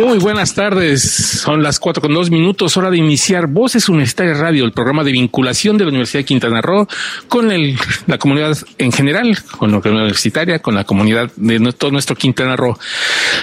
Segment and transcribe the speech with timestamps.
[0.00, 1.02] Muy buenas tardes.
[1.02, 5.12] Son las cuatro con dos minutos, hora de iniciar Voces Universitarias Radio, el programa de
[5.12, 6.88] vinculación de la Universidad de Quintana Roo
[7.28, 11.90] con el, la comunidad en general, con la comunidad universitaria, con la comunidad de todo
[11.90, 12.78] nuestro Quintana Roo.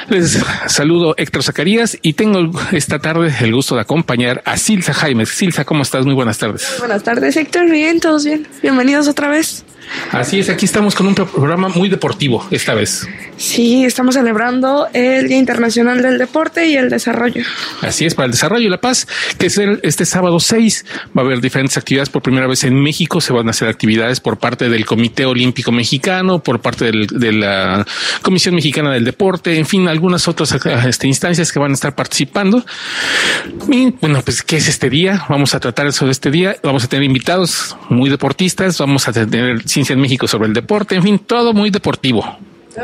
[0.09, 5.27] Les saludo Héctor Zacarías y tengo esta tarde el gusto de acompañar a Silsa Jaime.
[5.27, 6.05] Silsa, ¿cómo estás?
[6.05, 6.75] Muy buenas tardes.
[6.79, 7.69] Buenas tardes, Héctor.
[7.69, 8.47] Bien, todos bien.
[8.63, 9.63] Bienvenidos otra vez.
[10.11, 13.07] Así es, aquí estamos con un programa muy deportivo esta vez.
[13.37, 17.43] Sí, estamos celebrando el Día Internacional del Deporte y el Desarrollo.
[17.81, 20.85] Así es, para el Desarrollo y la Paz, que es el, este sábado 6.
[21.15, 23.21] Va a haber diferentes actividades por primera vez en México.
[23.21, 27.31] Se van a hacer actividades por parte del Comité Olímpico Mexicano, por parte del, de
[27.31, 27.85] la
[28.21, 32.65] Comisión Mexicana del Deporte, en fin, algunas otras este, instancias que van a estar participando.
[33.69, 35.25] Y bueno, pues, ¿qué es este día?
[35.29, 36.55] Vamos a tratar eso de este día.
[36.63, 38.77] Vamos a tener invitados muy deportistas.
[38.79, 42.25] Vamos a tener ciencia en México sobre el deporte, en fin, todo muy deportivo.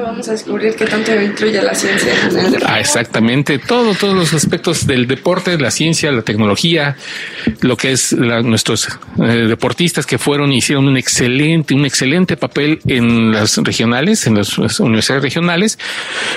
[0.01, 2.65] Vamos a descubrir qué tanto influye la ciencia en el deporte.
[2.67, 6.97] Ah, exactamente, todo, todos los aspectos del deporte, la ciencia, la tecnología,
[7.61, 8.89] lo que es la, nuestros
[9.21, 14.35] eh, deportistas que fueron y hicieron un excelente, un excelente papel en las regionales, en
[14.35, 15.77] las, las universidades regionales.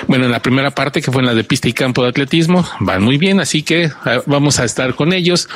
[0.06, 2.68] Bueno, en la primera parte que fue en la de pista y campo de atletismo,
[2.80, 3.91] van muy bien, así que eh,
[4.26, 5.48] vamos a estar con ellos.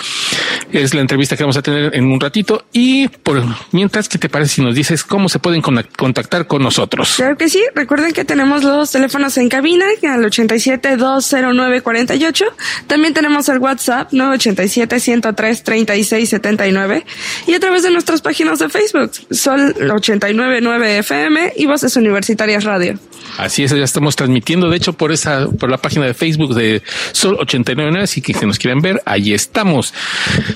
[0.72, 3.42] Es la entrevista que vamos a tener en un ratito y por
[3.72, 7.16] mientras, ¿qué te parece si nos dices cómo se pueden contactar con nosotros?
[7.16, 12.44] Claro que sí, Recuerden que tenemos los teléfonos en cabina al 87 209 48.
[12.86, 17.04] También tenemos el WhatsApp 987 103 36 79
[17.48, 22.96] y a través de nuestras páginas de Facebook Sol 899 FM y Voces Universitarias Radio.
[23.38, 26.82] Así es, ya estamos transmitiendo, de hecho, por esa, por la página de Facebook de
[27.12, 29.94] Sol 899, así que si nos quieren ver, ahí estamos.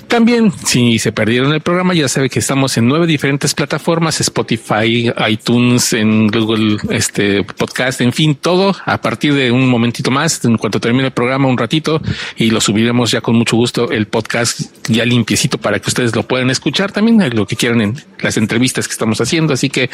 [0.09, 5.13] También, si se perdieron el programa, ya sabe que estamos en nueve diferentes plataformas, Spotify,
[5.29, 7.24] iTunes, en Google, este
[7.57, 11.49] podcast, en fin, todo a partir de un momentito más, en cuanto termine el programa,
[11.49, 12.01] un ratito,
[12.37, 16.25] y lo subiremos ya con mucho gusto el podcast ya limpiecito para que ustedes lo
[16.25, 19.55] puedan escuchar también, lo que quieran en las entrevistas que estamos haciendo.
[19.55, 19.91] Así que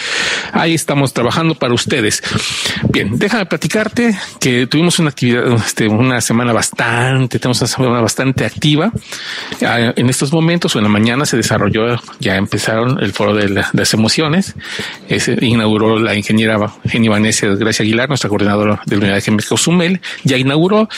[0.53, 2.23] ahí estamos trabajando para ustedes.
[2.93, 8.45] Bien, déjame platicarte que tuvimos una actividad, este, una semana bastante, tenemos una semana bastante
[8.45, 8.93] activa.
[9.61, 13.71] En estos momentos o en la mañana se desarrolló, ya empezaron el foro de la,
[13.73, 14.55] las emociones.
[15.09, 19.57] Se inauguró la ingeniera Geni Vanessa Gracia Aguilar, nuestra coordinadora de la unidad de México
[19.57, 20.89] Sumel, ya inauguró.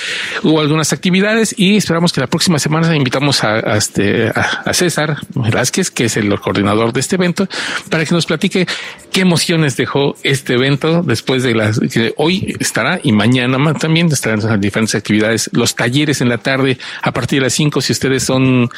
[0.43, 3.43] Hubo algunas actividades y esperamos que la próxima semana invitamos
[3.77, 7.49] este, a César Velázquez, que es el coordinador de este evento,
[7.91, 8.67] para que nos platique
[9.13, 14.41] qué emociones dejó este evento después de las que hoy estará y mañana también estarán
[14.41, 18.23] las diferentes actividades, los talleres en la tarde a partir de las 5 si ustedes
[18.23, 18.71] son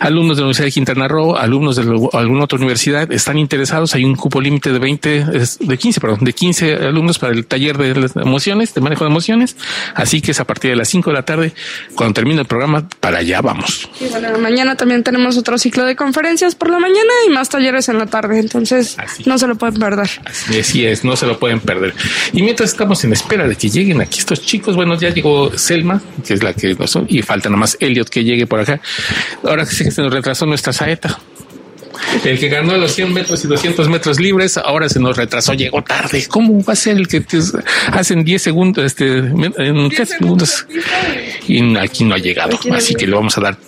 [0.00, 4.04] alumnos de la Universidad de Quintana Roo, alumnos de alguna otra universidad, están interesados, hay
[4.04, 5.24] un cupo límite de 20
[5.60, 9.10] de 15, perdón, de 15 alumnos para el taller de las emociones, de manejo de
[9.10, 9.56] emociones,
[9.94, 11.52] así que es a partir de las 5 de la tarde.
[11.94, 13.88] Cuando termine el programa para allá vamos.
[14.00, 17.88] Y bueno, mañana también tenemos otro ciclo de conferencias por la mañana y más talleres
[17.88, 19.22] en la tarde, entonces así.
[19.26, 20.10] no se lo pueden perder.
[20.24, 21.94] Así, es, no se lo pueden perder.
[22.32, 26.02] Y mientras estamos en espera de que lleguen aquí estos chicos, bueno, ya llegó Selma,
[26.26, 28.80] que es la que nos son, y falta nomás Elliot que llegue por acá.
[29.42, 31.18] Ahora que se nos retrasó nuestra saeta.
[32.24, 35.82] El que ganó los 100 metros y 200 metros libres, ahora se nos retrasó, llegó
[35.82, 36.26] tarde.
[36.28, 37.38] ¿Cómo va a ser el que te
[37.92, 40.66] hacen 10 segundos, este, en 10 segundos?
[41.48, 43.58] Y aquí no ha llegado, así que le vamos a dar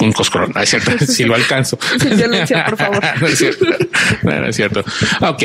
[0.00, 0.92] un coscorón, ¿no es cierto?
[1.06, 1.78] si lo alcanzo.
[2.16, 3.02] Violencia, por favor.
[3.20, 3.66] no es cierto.
[4.22, 4.84] No, no es cierto.
[5.20, 5.42] Ok,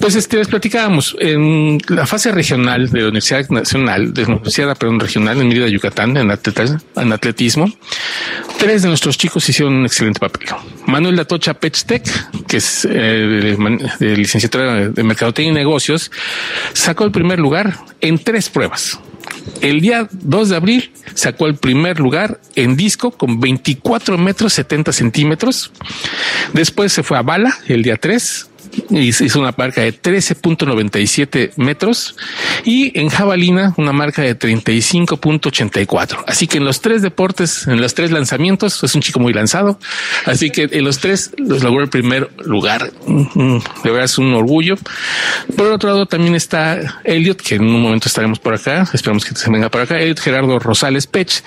[0.00, 4.76] pues este les platicábamos en la fase regional de la Universidad Nacional, de la Universidad
[4.76, 6.64] perdón, Regional en Mérida, Yucatán, en, atleta,
[6.96, 7.70] en atletismo.
[8.58, 10.48] Tres de nuestros chicos hicieron un excelente papel.
[10.86, 12.04] Manuel Latocha Pechtec,
[12.46, 13.56] que es eh,
[13.98, 16.10] de licenciatura de Mercadotecnia y Negocios,
[16.72, 18.98] sacó el primer lugar en tres pruebas.
[19.60, 24.92] El día 2 de abril sacó el primer lugar en disco con 24 metros 70
[24.92, 25.72] centímetros.
[26.52, 28.47] Después se fue a bala el día 3
[28.90, 32.16] hizo una marca de 13.97 metros
[32.64, 36.24] y en jabalina una marca de 35.84.
[36.26, 39.78] Así que en los tres deportes, en los tres lanzamientos, es un chico muy lanzado.
[40.26, 42.92] Así que en los tres los logró el primer lugar.
[43.06, 44.76] De verdad es un orgullo.
[45.56, 48.88] Por otro lado, también está Elliot, que en un momento estaremos por acá.
[48.92, 49.98] Esperamos que se venga por acá.
[49.98, 51.42] Elliot Gerardo Rosales Pech,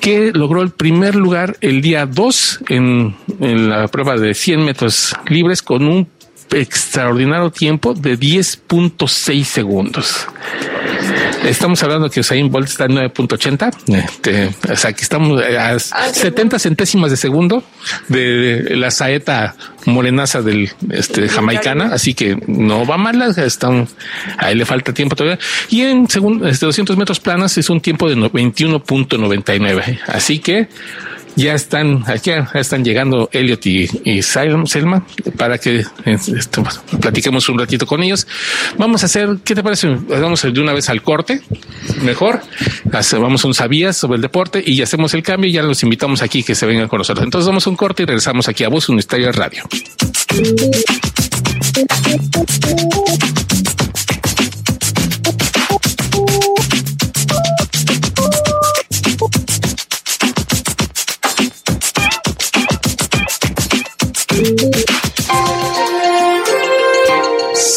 [0.00, 5.14] que logró el primer lugar el día 2 en, en la prueba de 100 metros
[5.28, 6.08] libres con un
[6.52, 10.26] extraordinario tiempo de 10.6 segundos.
[11.44, 16.58] Estamos hablando que Usain Bolt está en 9.80, este, o sea que estamos a 70
[16.58, 17.64] centésimas de segundo
[18.08, 19.56] de la saeta
[19.86, 23.88] morenaza del este jamaicana, así que no va mal, están,
[24.36, 25.38] ahí le falta tiempo todavía.
[25.70, 30.68] Y en segundo, este 200 metros planas es un tiempo de 21.99, así que
[31.36, 35.06] ya están aquí, ya están llegando Elliot y, y Selma
[35.36, 36.62] para que este,
[37.00, 38.26] platiquemos un ratito con ellos.
[38.76, 39.88] Vamos a hacer, ¿qué te parece?
[39.88, 41.42] Vamos de una vez al corte,
[42.02, 42.40] mejor.
[43.12, 46.42] Vamos un sabías sobre el deporte y hacemos el cambio y ya los invitamos aquí
[46.42, 47.24] que se vengan con nosotros.
[47.24, 49.64] Entonces vamos a un corte y regresamos aquí a Voz Universitaria Radio.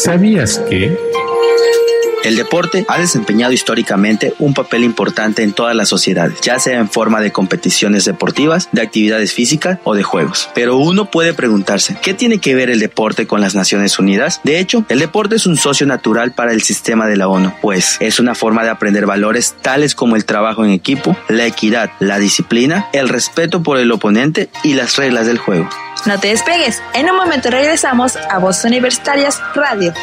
[0.04, 0.94] ¿Sabías que?
[2.24, 6.90] El deporte ha desempeñado históricamente un papel importante en todas las sociedades, ya sea en
[6.90, 10.50] forma de competiciones deportivas, de actividades físicas o de juegos.
[10.54, 14.42] Pero uno puede preguntarse, ¿qué tiene que ver el deporte con las Naciones Unidas?
[14.44, 17.96] De hecho, el deporte es un socio natural para el sistema de la ONU, pues
[18.00, 22.18] es una forma de aprender valores tales como el trabajo en equipo, la equidad, la
[22.18, 25.70] disciplina, el respeto por el oponente y las reglas del juego.
[26.06, 29.94] No te despegues, en un momento regresamos a Voz Universitarias Radio.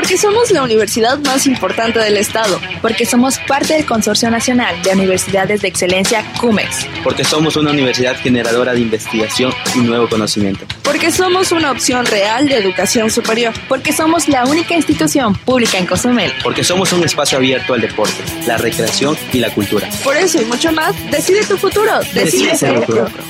[0.00, 2.58] Porque somos la universidad más importante del estado.
[2.80, 6.86] Porque somos parte del Consorcio Nacional de Universidades de Excelencia CUMEX.
[7.04, 10.64] Porque somos una universidad generadora de investigación y nuevo conocimiento.
[10.84, 13.52] Porque somos una opción real de educación superior.
[13.68, 16.32] Porque somos la única institución pública en Cozumel.
[16.42, 19.86] Porque somos un espacio abierto al deporte, la recreación y la cultura.
[20.02, 22.00] Por eso y mucho más, decide tu futuro.
[22.14, 22.86] Decide, ser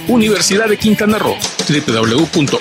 [0.07, 1.37] Universidad de Quintana Roo.
[1.69, 2.61] www.ucro.mx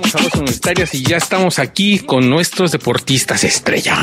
[0.11, 3.97] somos universitarias y ya estamos aquí con nuestros deportistas estrella.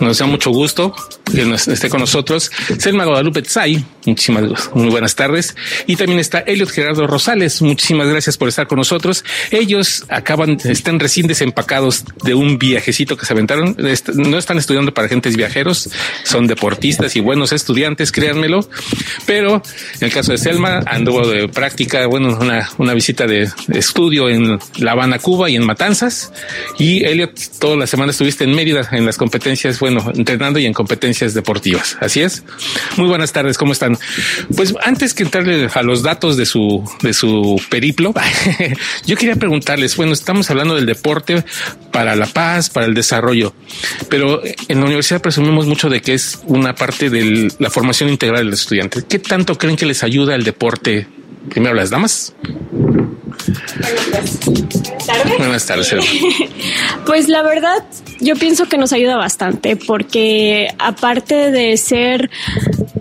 [0.00, 0.94] Nos da mucho gusto
[1.34, 3.84] que esté con nosotros Selma Guadalupe Tsai.
[4.06, 5.56] Muchísimas muy buenas tardes.
[5.86, 7.62] Y también está Elliot Gerardo Rosales.
[7.62, 9.24] Muchísimas gracias por estar con nosotros.
[9.50, 13.76] Ellos acaban, están recién desempacados de un viajecito que se aventaron.
[14.14, 15.90] No están estudiando para agentes viajeros,
[16.24, 18.68] son deportistas y buenos estudiantes, créanmelo.
[19.26, 19.62] Pero
[20.00, 24.58] en el caso de Selma, anduvo de práctica, bueno, una, una visita de estudio en
[24.78, 26.32] La Habana, Cuba y en Matanzas.
[26.78, 30.72] Y Elliot, toda la semana estuviste en Mérida en las competencias, bueno, entrenando y en
[30.72, 31.96] competencias deportivas.
[32.00, 32.42] Así es.
[32.96, 33.98] Muy buenas tardes, ¿cómo están?
[34.56, 38.12] Pues antes que entrarle a los datos de su, de su periplo,
[39.06, 41.44] yo quería preguntarles, bueno, estamos hablando del deporte
[41.92, 43.54] para la paz, para el desarrollo,
[44.08, 48.44] pero en la universidad presumimos mucho de que es una parte de la formación integral
[48.44, 49.02] del estudiante.
[49.08, 51.06] ¿Qué tanto creen que les ayuda el deporte?
[51.48, 52.34] Primero las damas.
[55.38, 55.94] Buenas tardes.
[57.06, 57.84] pues la verdad,
[58.20, 62.30] yo pienso que nos ayuda bastante porque aparte de ser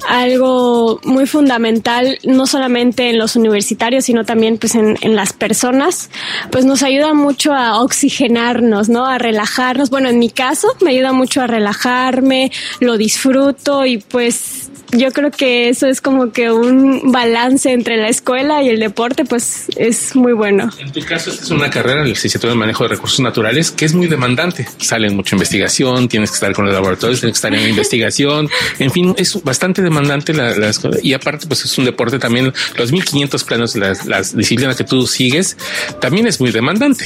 [0.07, 6.09] algo muy fundamental, no solamente en los universitarios, sino también pues en, en las personas,
[6.51, 9.05] pues nos ayuda mucho a oxigenarnos, ¿no?
[9.05, 9.89] A relajarnos.
[9.89, 15.31] Bueno, en mi caso me ayuda mucho a relajarme, lo disfruto y pues yo creo
[15.31, 20.15] que eso es como que un balance entre la escuela y el deporte, pues es
[20.15, 20.69] muy bueno.
[20.79, 23.85] En tu caso, esta es una carrera, el licenciatura de manejo de recursos naturales, que
[23.85, 24.67] es muy demandante.
[24.79, 28.49] Salen mucha investigación, tienes que estar con los laboratorios, tienes que estar en investigación.
[28.79, 30.97] En fin, es bastante demandante la, escuela.
[31.01, 35.05] Y aparte, pues es un deporte también, los 1500 planos, las, las disciplinas que tú
[35.05, 35.57] sigues,
[36.01, 37.05] también es muy demandante.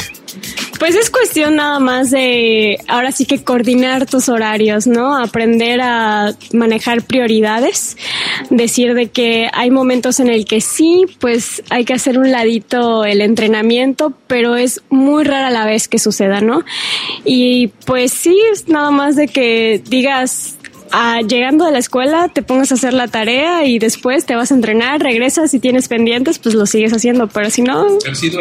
[0.83, 5.17] Pues es cuestión nada más de ahora sí que coordinar tus horarios, ¿no?
[5.17, 7.95] Aprender a manejar prioridades,
[8.49, 13.05] decir de que hay momentos en el que sí, pues hay que hacer un ladito
[13.05, 16.65] el entrenamiento, pero es muy rara la vez que suceda, ¿no?
[17.23, 20.57] Y pues sí, es nada más de que digas
[21.27, 24.55] llegando a la escuela te pongas a hacer la tarea y después te vas a
[24.55, 27.87] entrenar, regresas y tienes pendientes, pues lo sigues haciendo, pero si no...
[28.03, 28.31] Pero sí.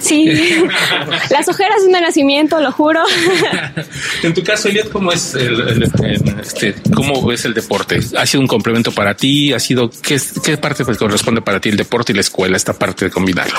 [0.00, 0.26] Sí,
[1.30, 3.00] las ojeras de nacimiento, lo juro.
[4.22, 5.82] en tu caso, Eliot, ¿cómo es el,
[6.40, 8.00] este, cómo es el deporte?
[8.16, 9.52] ¿Ha sido un complemento para ti?
[9.52, 12.72] ¿Ha sido qué, qué parte pues, corresponde para ti el deporte y la escuela, esta
[12.72, 13.58] parte de combinarlo?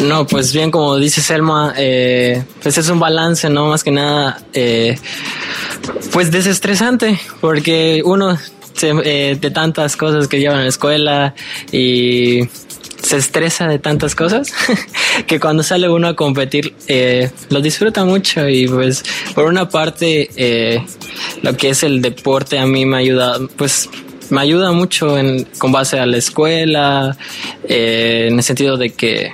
[0.00, 3.66] No, pues bien, como dice Selma, eh, pues es un balance, ¿no?
[3.66, 4.98] Más que nada, eh,
[6.12, 7.63] pues desestresante, porque
[8.04, 8.38] uno
[8.82, 11.34] eh, de tantas cosas que lleva en la escuela
[11.70, 12.40] y
[13.00, 14.52] se estresa de tantas cosas
[15.26, 19.04] que cuando sale uno a competir eh, lo disfruta mucho y pues
[19.34, 20.82] por una parte eh,
[21.42, 23.88] lo que es el deporte a mí me ayuda pues
[24.30, 27.16] me ayuda mucho en, con base a la escuela
[27.68, 29.32] en el sentido de que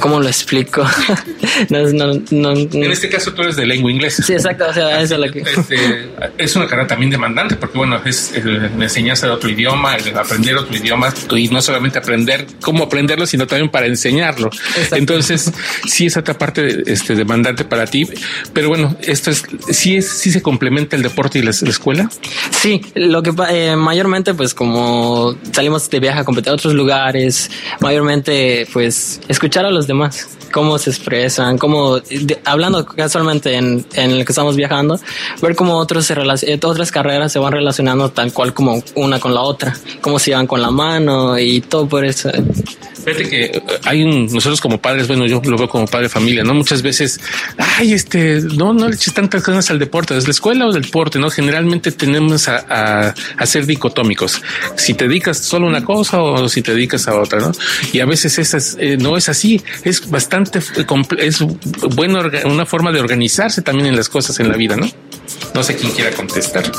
[0.00, 0.84] ¿Cómo lo explico?
[1.70, 4.22] en este caso tú eres de lengua inglesa.
[4.22, 4.66] Sí, exacto.
[4.68, 5.40] O sea, eso es, lo que...
[5.40, 10.16] Este, es una carrera también demandante porque, bueno, es la enseñanza de otro idioma, el
[10.16, 14.50] aprender otro idioma y no solamente aprender cómo aprenderlo, sino también para enseñarlo.
[14.92, 15.52] Entonces,
[15.86, 18.08] sí es otra parte este, demandante para ti.
[18.52, 22.10] Pero bueno, esto es, sí es, sí se complementa el deporte y la, escuela.
[22.50, 27.50] Sí, lo que eh, mayormente, pues como salimos de viaje a competir a otros lugares,
[27.80, 31.98] mayormente, pues escuchar a los demás, cómo se expresan, cómo,
[32.44, 35.00] hablando casualmente en, en el que estamos viajando,
[35.42, 39.34] ver cómo otros se eh, otras carreras se van relacionando tal cual como una con
[39.34, 42.30] la otra, cómo se llevan con la mano y todo por eso.
[43.04, 46.08] Fíjate que eh, hay un, nosotros como padres, bueno, yo lo veo como padre de
[46.08, 46.54] familia, ¿no?
[46.54, 47.20] Muchas veces,
[47.58, 50.82] ay, este, no, no le eches tantas ganas al deporte, ¿es la escuela o del
[50.82, 51.30] deporte, no?
[51.30, 54.42] Generalmente tenemos a, a, ser dicotómicos.
[54.76, 57.52] Si te dedicas solo a una cosa o si te dedicas a otra, ¿no?
[57.92, 60.60] Y a veces esas, eh, no es así, es bastante,
[61.18, 61.38] es
[61.94, 64.88] bueno, una forma de organizarse también en las cosas en la vida, ¿no?
[65.54, 66.64] No sé quién quiera contestar.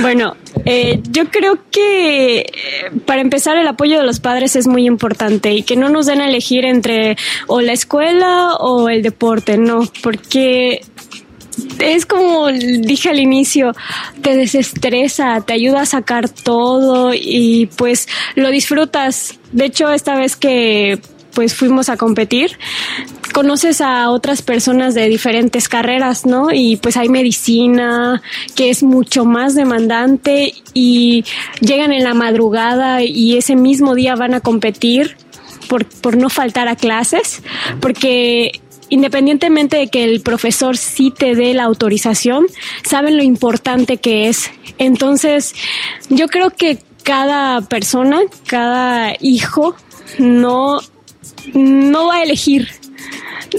[0.00, 2.50] bueno, eh, yo creo que
[3.04, 6.20] para empezar el apoyo de los padres es muy importante y que no nos den
[6.20, 10.80] a elegir entre o la escuela o el deporte, no, porque
[11.78, 13.72] es como dije al inicio,
[14.22, 19.38] te desestresa, te ayuda a sacar todo y pues lo disfrutas.
[19.52, 21.00] De hecho, esta vez que
[21.34, 22.58] pues fuimos a competir,
[23.32, 26.48] conoces a otras personas de diferentes carreras, ¿no?
[26.52, 28.22] Y pues hay medicina
[28.56, 31.24] que es mucho más demandante y
[31.60, 35.16] llegan en la madrugada y ese mismo día van a competir
[35.68, 37.42] por, por no faltar a clases,
[37.80, 38.60] porque
[38.90, 42.46] independientemente de que el profesor sí te dé la autorización,
[42.82, 44.50] saben lo importante que es.
[44.78, 45.54] Entonces,
[46.08, 49.76] yo creo que cada persona, cada hijo,
[50.18, 50.80] no,
[51.54, 52.68] no va a elegir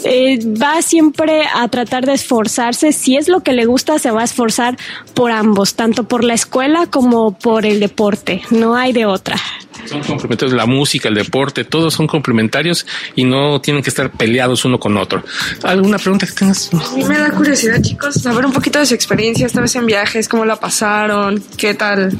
[0.05, 2.91] eh, va siempre a tratar de esforzarse.
[2.91, 4.77] Si es lo que le gusta, se va a esforzar
[5.13, 8.41] por ambos, tanto por la escuela como por el deporte.
[8.51, 9.37] No hay de otra.
[9.85, 12.85] Son complementarios, la música, el deporte, todos son complementarios
[13.15, 15.23] y no tienen que estar peleados uno con otro.
[15.63, 16.69] ¿Alguna pregunta que tengas?
[16.71, 19.87] A mí me da curiosidad, chicos, saber un poquito de su experiencia esta vez en
[19.87, 22.15] viajes, cómo la pasaron, qué tal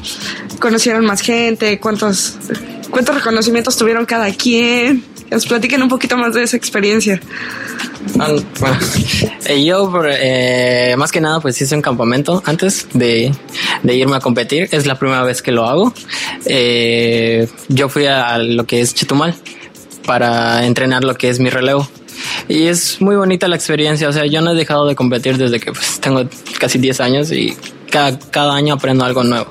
[0.58, 2.36] conocieron más gente, cuántos,
[2.90, 7.20] cuántos reconocimientos tuvieron cada quien nos platiquen un poquito más de esa experiencia.
[9.46, 13.32] Eh, yo eh, más que nada pues hice un campamento antes de,
[13.84, 14.68] irme a competir.
[14.70, 15.92] Es la primera vez que lo hago.
[16.46, 19.34] Eh, yo fui a lo que es Chetumal
[20.04, 21.88] para entrenar lo que es mi relevo.
[22.48, 24.08] Y es muy bonita la experiencia.
[24.08, 27.32] O sea, yo no he dejado de competir desde que pues, tengo casi 10 años
[27.32, 27.56] y
[27.90, 29.48] cada, cada año aprendo algo nuevo.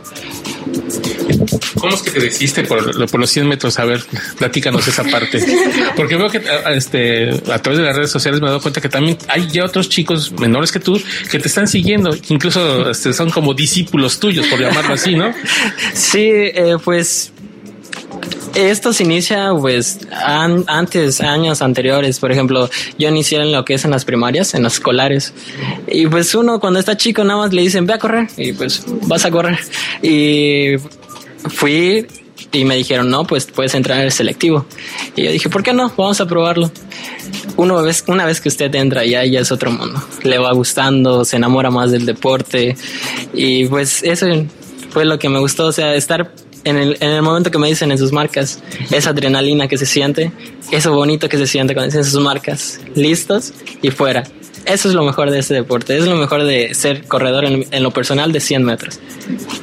[1.82, 3.80] ¿Cómo es que te decidiste por, por, los 100 metros?
[3.80, 4.04] A ver,
[4.38, 5.44] platícanos esa parte.
[5.96, 6.40] Porque veo que
[6.76, 9.66] este, a través de las redes sociales me he dado cuenta que también hay ya
[9.66, 14.20] otros chicos menores que tú que te están siguiendo, que incluso este, son como discípulos
[14.20, 15.34] tuyos, por llamarlo así, ¿no?
[15.94, 17.32] Sí, eh, pues
[18.54, 20.00] esto se inicia pues
[20.68, 24.64] antes, años anteriores, por ejemplo, yo inicié en lo que es en las primarias, en
[24.64, 25.34] las escolares,
[25.88, 28.84] y pues uno cuando está chico nada más le dicen ve a correr y pues
[29.08, 29.60] vas a correr
[30.02, 30.76] y
[31.50, 32.08] fui
[32.52, 34.66] y me dijeron, no, pues puedes entrar en el selectivo.
[35.16, 35.92] Y yo dije, ¿por qué no?
[35.96, 36.72] Vamos a probarlo.
[37.56, 40.02] Una vez, una vez que usted entra ya, ya es otro mundo.
[40.24, 42.76] Le va gustando, se enamora más del deporte.
[43.34, 44.28] Y pues eso
[44.90, 46.34] fue lo que me gustó, o sea, estar
[46.64, 49.86] en el, en el momento que me dicen en sus marcas, esa adrenalina que se
[49.86, 50.32] siente,
[50.72, 54.24] eso bonito que se siente cuando dicen sus marcas, listos y fuera.
[54.66, 57.92] Eso es lo mejor de este deporte, es lo mejor de ser corredor en, lo
[57.92, 59.00] personal de 100 metros.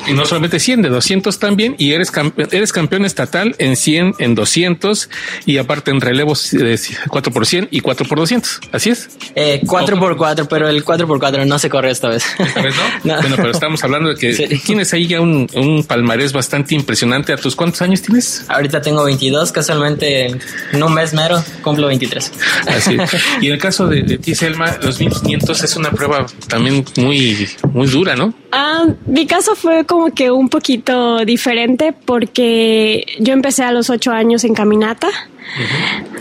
[0.06, 4.14] Y no solamente 100, de 200 también, y eres, campeón, eres campeón estatal en 100,
[4.18, 5.08] en 200,
[5.46, 6.78] y aparte en relevos de
[7.08, 9.08] 4 por 100 y 4 por 200, ¿así es?
[9.34, 12.24] Eh, 4 por 4, pero el 4 por 4 no se corre esta vez.
[12.38, 13.18] ¿Esta vez no?
[13.18, 17.32] Bueno, pero estamos hablando de que tienes ahí ya un, un, palmarés bastante impresionante.
[17.32, 18.44] ¿A tus cuántos años tienes?
[18.48, 20.26] Ahorita tengo 22, casualmente
[20.72, 22.32] en un mes mero cumplo 23.
[22.66, 22.96] Así.
[23.40, 27.48] y en el caso de, de ti, Selma, los 1500 es una prueba también muy,
[27.72, 28.34] muy dura, ¿no?
[28.52, 34.12] Ah, mi caso fue como que un poquito diferente porque yo empecé a los 8
[34.12, 35.08] años en caminata.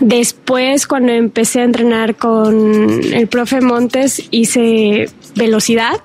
[0.00, 6.00] Después, cuando empecé a entrenar con el profe Montes, hice velocidad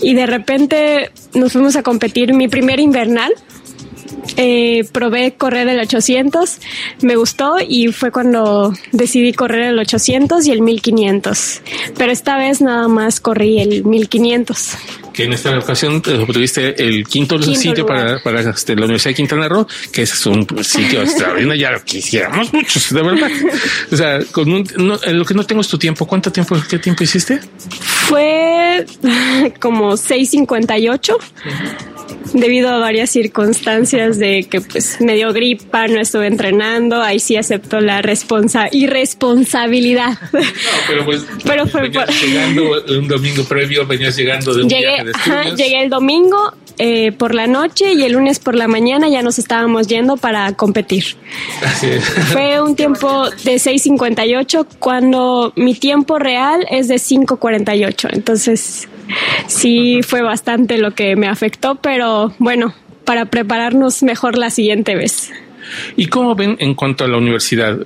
[0.00, 3.32] y de repente nos fuimos a competir mi primer invernal.
[4.36, 6.58] Eh, probé correr el 800,
[7.02, 11.62] me gustó y fue cuando decidí correr el 800 y el 1500.
[11.96, 14.76] Pero esta vez nada más corrí el 1500
[15.16, 19.14] que en esta ocasión eh, obtuviste el quinto, sitio para, para este, la Universidad de
[19.14, 23.30] Quintana Roo, que es un sitio extraordinario, ya lo quisiéramos muchos, de verdad.
[23.90, 26.06] O sea, con un, no, lo que no tengo es tu tiempo.
[26.06, 27.40] ¿Cuánto tiempo, qué tiempo hiciste?
[27.80, 28.84] Fue
[29.60, 31.16] como 6.58
[32.34, 37.36] debido a varias circunstancias de que pues me dio gripa, no estuve entrenando, ahí sí
[37.36, 40.18] acepto la responsa irresponsabilidad.
[40.32, 40.40] No,
[40.88, 45.05] pero pues pero fue llegando un domingo previo, venías llegando de un llegué,
[45.56, 49.38] llegué el domingo eh, por la noche y el lunes por la mañana ya nos
[49.38, 51.16] estábamos yendo para competir.
[52.32, 58.10] Fue un tiempo de 6.58 cuando mi tiempo real es de 5.48.
[58.12, 58.88] Entonces
[59.46, 62.74] sí fue bastante lo que me afectó, pero bueno,
[63.06, 65.30] para prepararnos mejor la siguiente vez.
[65.96, 67.78] ¿Y cómo ven en cuanto a la universidad?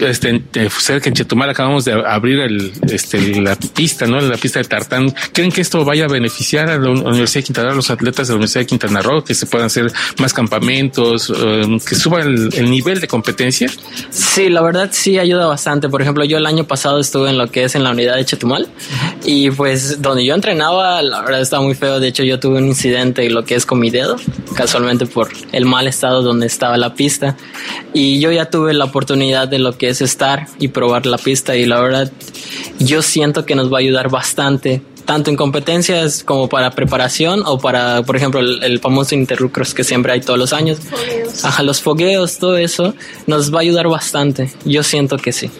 [0.00, 0.42] Este,
[0.78, 4.20] cerca en Chetumal acabamos de abrir el, este, la pista, ¿no?
[4.20, 5.14] La pista de tartán.
[5.32, 8.32] ¿Creen que esto vaya a beneficiar a la Universidad de Quintana a los atletas de
[8.32, 12.70] la Universidad de Quintana Roo, que se puedan hacer más campamentos, um, que suba el,
[12.70, 13.70] nivel de competencia?
[14.10, 15.88] Sí, la verdad sí ayuda bastante.
[15.88, 18.24] Por ejemplo, yo el año pasado estuve en lo que es en la unidad de
[18.24, 18.68] Chetumal
[19.24, 22.00] y pues donde yo entrenaba, la verdad estaba muy feo.
[22.00, 24.16] De hecho, yo tuve un incidente lo que es con mi dedo,
[24.56, 27.19] casualmente por el mal estado donde estaba la pista
[27.92, 31.56] y yo ya tuve la oportunidad de lo que es estar y probar la pista
[31.56, 32.12] y la verdad
[32.78, 37.58] yo siento que nos va a ayudar bastante tanto en competencias como para preparación o
[37.58, 40.78] para, por ejemplo, el, famoso interrucros que siempre hay todos los años.
[41.42, 42.94] Ajá, los fogueos, todo eso
[43.26, 44.52] nos va a ayudar bastante.
[44.64, 45.50] Yo siento que sí.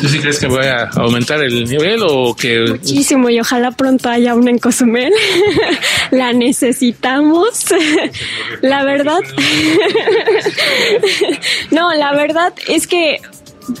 [0.00, 2.64] ¿Tú sí crees que voy a aumentar el nivel o que...?
[2.68, 5.12] Muchísimo y ojalá pronto haya una en Cozumel.
[6.10, 7.66] la necesitamos.
[8.62, 9.20] la verdad...
[11.70, 13.20] no, la verdad es que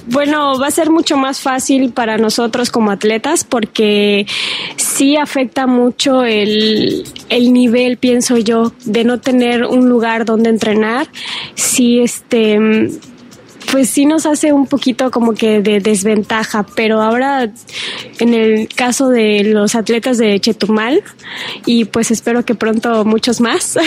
[0.06, 4.26] bueno, va a ser mucho más fácil para nosotros como atletas porque
[4.76, 11.08] sí afecta mucho el, el, nivel, pienso yo, de no tener un lugar donde entrenar.
[11.54, 12.58] Sí, este
[13.70, 17.50] pues sí nos hace un poquito como que de desventaja, pero ahora
[18.18, 21.02] en el caso de los atletas de Chetumal
[21.66, 23.78] y pues espero que pronto muchos más,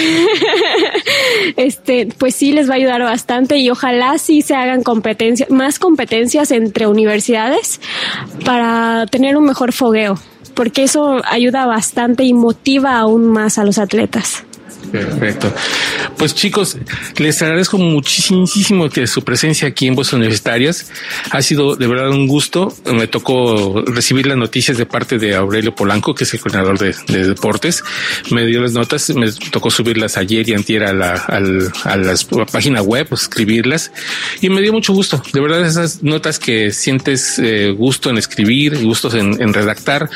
[1.58, 5.80] este, pues sí les va a ayudar bastante y ojalá sí se hagan competencias, más
[5.80, 7.82] competencias entre universidades
[8.46, 10.18] para tener un mejor fogueo,
[10.54, 14.46] porque eso ayuda bastante y motiva aún más a los atletas.
[14.94, 15.52] Perfecto.
[16.20, 16.78] Pues chicos,
[17.18, 20.92] les agradezco muchísimo que su presencia aquí en Voces Universitarias.
[21.32, 22.72] Ha sido de verdad un gusto.
[22.86, 26.94] Me tocó recibir las noticias de parte de Aurelio Polanco, que es el coordinador de,
[27.26, 27.84] deportes.
[28.30, 32.84] Me dio las notas, me tocó subirlas ayer y antier a la, a la página
[32.84, 33.92] web, escribirlas.
[34.42, 35.24] Y me dio mucho gusto.
[35.34, 40.08] De verdad, esas notas que sientes eh, gusto en escribir, gustos en, en redactar,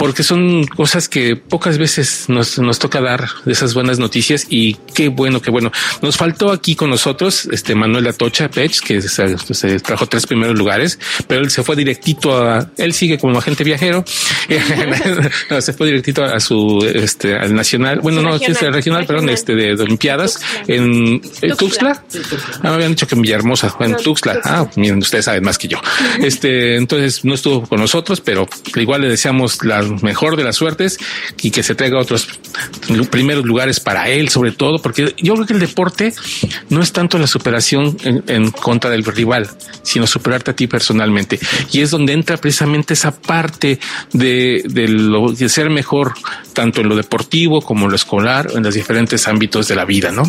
[0.00, 4.76] porque son cosas que pocas veces nos, nos toca dar de esas buenas noticias y
[4.94, 5.70] qué bueno, qué bueno.
[6.00, 10.98] Nos faltó aquí con nosotros este Manuel Atocha Pech, que se, trajo tres primeros lugares,
[11.26, 14.02] pero él se fue directito a, él sigue como agente viajero,
[15.60, 19.28] se fue directito a su, este, al nacional, bueno, no, regional, es el regional, perdón,
[19.28, 21.20] este de, Olimpiadas en,
[21.58, 22.02] Tuxtla.
[22.54, 24.40] Ah, me habían dicho que en Villahermosa, en Tuxtla.
[24.44, 25.78] Ah, miren, ustedes saben más que yo.
[26.22, 30.98] Este, entonces no estuvo con nosotros, pero igual le deseamos las mejor de las suertes
[31.42, 32.28] y que se traiga otros
[33.10, 36.12] primeros lugares para él, sobre todo, porque yo creo que el deporte
[36.68, 39.48] no es tanto la superación en, contra del rival,
[39.82, 41.38] sino superarte a ti personalmente.
[41.72, 43.78] Y es donde entra precisamente esa parte
[44.12, 46.14] de, de, lo, ser mejor,
[46.52, 50.10] tanto en lo deportivo como en lo escolar, en los diferentes ámbitos de la vida,
[50.10, 50.22] ¿no?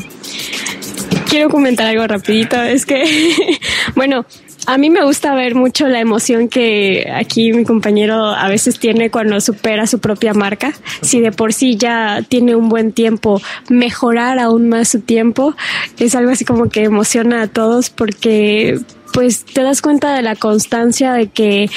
[1.30, 2.62] Quiero comentar algo rapidito.
[2.62, 3.60] Es que,
[3.96, 4.26] bueno,
[4.68, 9.10] a mí me gusta ver mucho la emoción que aquí mi compañero a veces tiene
[9.10, 10.74] cuando supera su propia marca.
[11.02, 15.56] Si de por sí ya tiene un buen tiempo, mejorar aún más su tiempo
[15.98, 18.80] es algo así como que emociona a todos porque
[19.12, 21.70] pues te das cuenta de la constancia de que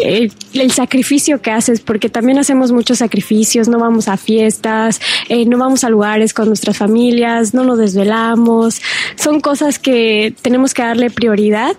[0.00, 5.44] eh, el sacrificio que haces, porque también hacemos muchos sacrificios, no vamos a fiestas, eh,
[5.46, 8.80] no vamos a lugares con nuestras familias, no nos desvelamos,
[9.16, 11.76] son cosas que tenemos que darle prioridad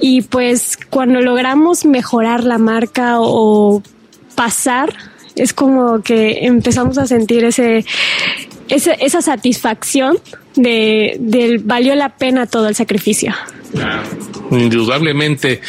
[0.00, 3.82] y pues cuando logramos mejorar la marca o
[4.34, 4.94] pasar,
[5.36, 7.84] es como que empezamos a sentir ese,
[8.68, 10.18] ese esa satisfacción
[10.56, 13.32] de, de valió la pena todo el sacrificio.
[13.74, 14.31] Nah.
[14.52, 15.60] Indudablemente.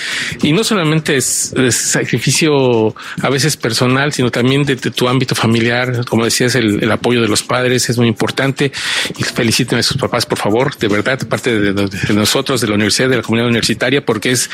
[0.41, 6.05] Y no solamente es, sacrificio a veces personal, sino también de, tu ámbito familiar.
[6.05, 8.71] Como decías, el, apoyo de los padres es muy importante.
[9.17, 12.75] Y feliciten a sus papás, por favor, de verdad, de parte de, nosotros, de la
[12.75, 14.49] universidad, de la comunidad universitaria, porque es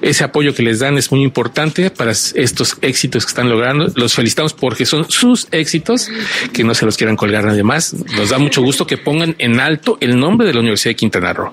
[0.00, 3.92] ese apoyo que les dan es muy importante para estos éxitos que están logrando.
[3.94, 6.08] Los felicitamos porque son sus éxitos,
[6.52, 7.94] que no se los quieran colgar nadie más.
[8.16, 11.32] Nos da mucho gusto que pongan en alto el nombre de la Universidad de Quintana
[11.32, 11.52] Roo,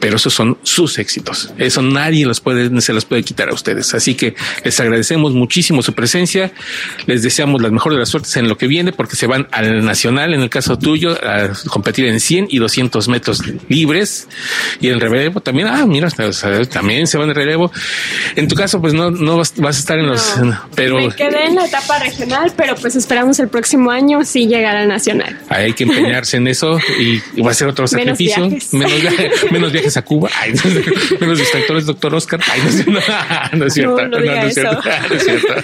[0.00, 1.52] pero esos son sus éxitos.
[1.58, 3.94] Eso nadie los puede, se los puede quitar a ustedes.
[3.94, 6.52] Así que les agradecemos muchísimo su presencia.
[7.06, 9.84] Les deseamos las mejores de las suertes en lo que viene, porque se van al
[9.84, 14.28] nacional, en el caso tuyo, a competir en 100 y 200 metros libres
[14.80, 15.68] y en relevo también.
[15.68, 16.08] Ah, mira,
[16.70, 17.72] también se van en relevo.
[18.36, 20.36] En tu caso, pues no, no vas, a estar en los,
[20.74, 24.76] pero me quedé en la etapa regional, pero pues esperamos el próximo año sí llegar
[24.76, 25.38] al nacional.
[25.48, 28.48] Hay que empeñarse en eso y va a ser otro sacrificio.
[28.72, 30.30] Menos viajes, menos viajes a Cuba.
[30.40, 30.52] Ay,
[31.48, 32.40] Los distractores, doctor Oscar.
[32.50, 32.98] Ay, no, es cierto.
[33.56, 33.96] No, es cierto.
[35.08, 35.54] No, es cierto.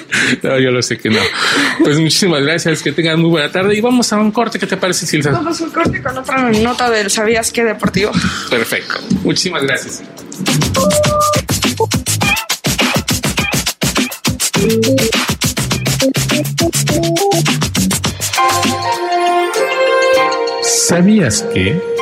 [0.42, 1.20] No, yo lo sé que no.
[1.82, 2.82] Pues muchísimas gracias.
[2.82, 3.74] Que tengan muy buena tarde.
[3.76, 4.58] Y vamos a un corte.
[4.58, 5.32] ¿Qué te parece, Silvia?
[5.32, 8.12] Vamos a un corte con otra nota del ¿Sabías qué deportivo?
[8.50, 8.94] Perfecto.
[9.22, 10.02] Muchísimas gracias.
[20.62, 21.93] ¿Sabías que?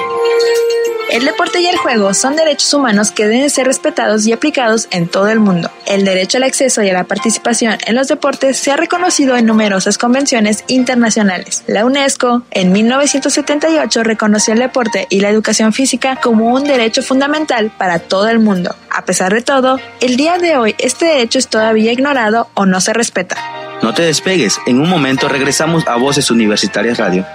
[1.12, 5.08] El deporte y el juego son derechos humanos que deben ser respetados y aplicados en
[5.08, 5.70] todo el mundo.
[5.84, 9.44] El derecho al acceso y a la participación en los deportes se ha reconocido en
[9.44, 11.64] numerosas convenciones internacionales.
[11.66, 17.70] La UNESCO, en 1978, reconoció el deporte y la educación física como un derecho fundamental
[17.76, 18.74] para todo el mundo.
[18.88, 22.80] A pesar de todo, el día de hoy este derecho es todavía ignorado o no
[22.80, 23.36] se respeta.
[23.82, 27.26] No te despegues, en un momento regresamos a Voces Universitarias Radio.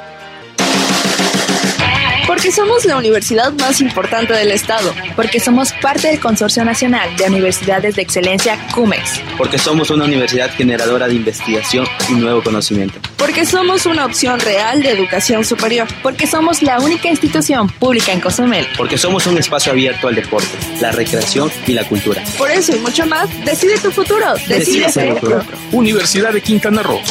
[2.48, 4.96] Porque somos la universidad más importante del estado.
[5.18, 9.20] Porque somos parte del Consorcio Nacional de Universidades de Excelencia CUMEX.
[9.38, 13.02] Porque somos una universidad generadora de investigación y nuevo conocimiento.
[13.18, 15.90] Porque somos una opción real de educación superior.
[16.02, 18.66] Porque somos la única institución pública en Cozumel.
[18.78, 20.48] Porque somos un espacio abierto al deporte,
[20.80, 22.24] la recreación y la cultura.
[22.38, 24.26] Por eso y mucho más, decide tu futuro.
[24.48, 25.44] Decide, ser futuro.
[25.74, 27.02] Universidad de Quintana Roo.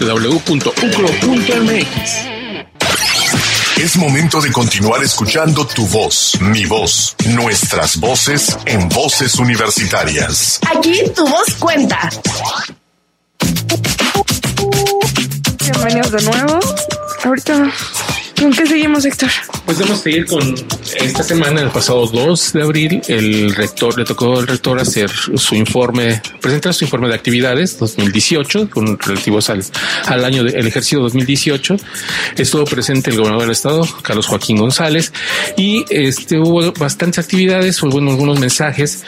[0.00, 0.76] www.ucro.mx
[3.76, 10.58] es momento de continuar escuchando tu voz, mi voz, nuestras voces en voces universitarias.
[10.74, 12.08] Aquí tu voz cuenta.
[15.60, 16.60] Bienvenidos de nuevo.
[17.24, 17.70] Ahorita
[18.38, 19.30] ¿Con qué seguimos, Héctor?
[19.64, 20.54] Pues vamos a seguir con
[20.94, 25.54] esta semana, el pasado 2 de abril, el rector, le tocó al rector hacer su
[25.54, 29.64] informe, presentar su informe de actividades 2018, con relativos al,
[30.06, 31.76] al año del ejercicio 2018.
[32.36, 35.12] Estuvo presente el gobernador del estado, Carlos Joaquín González,
[35.56, 39.04] y este hubo bastantes actividades, hubo algunos mensajes.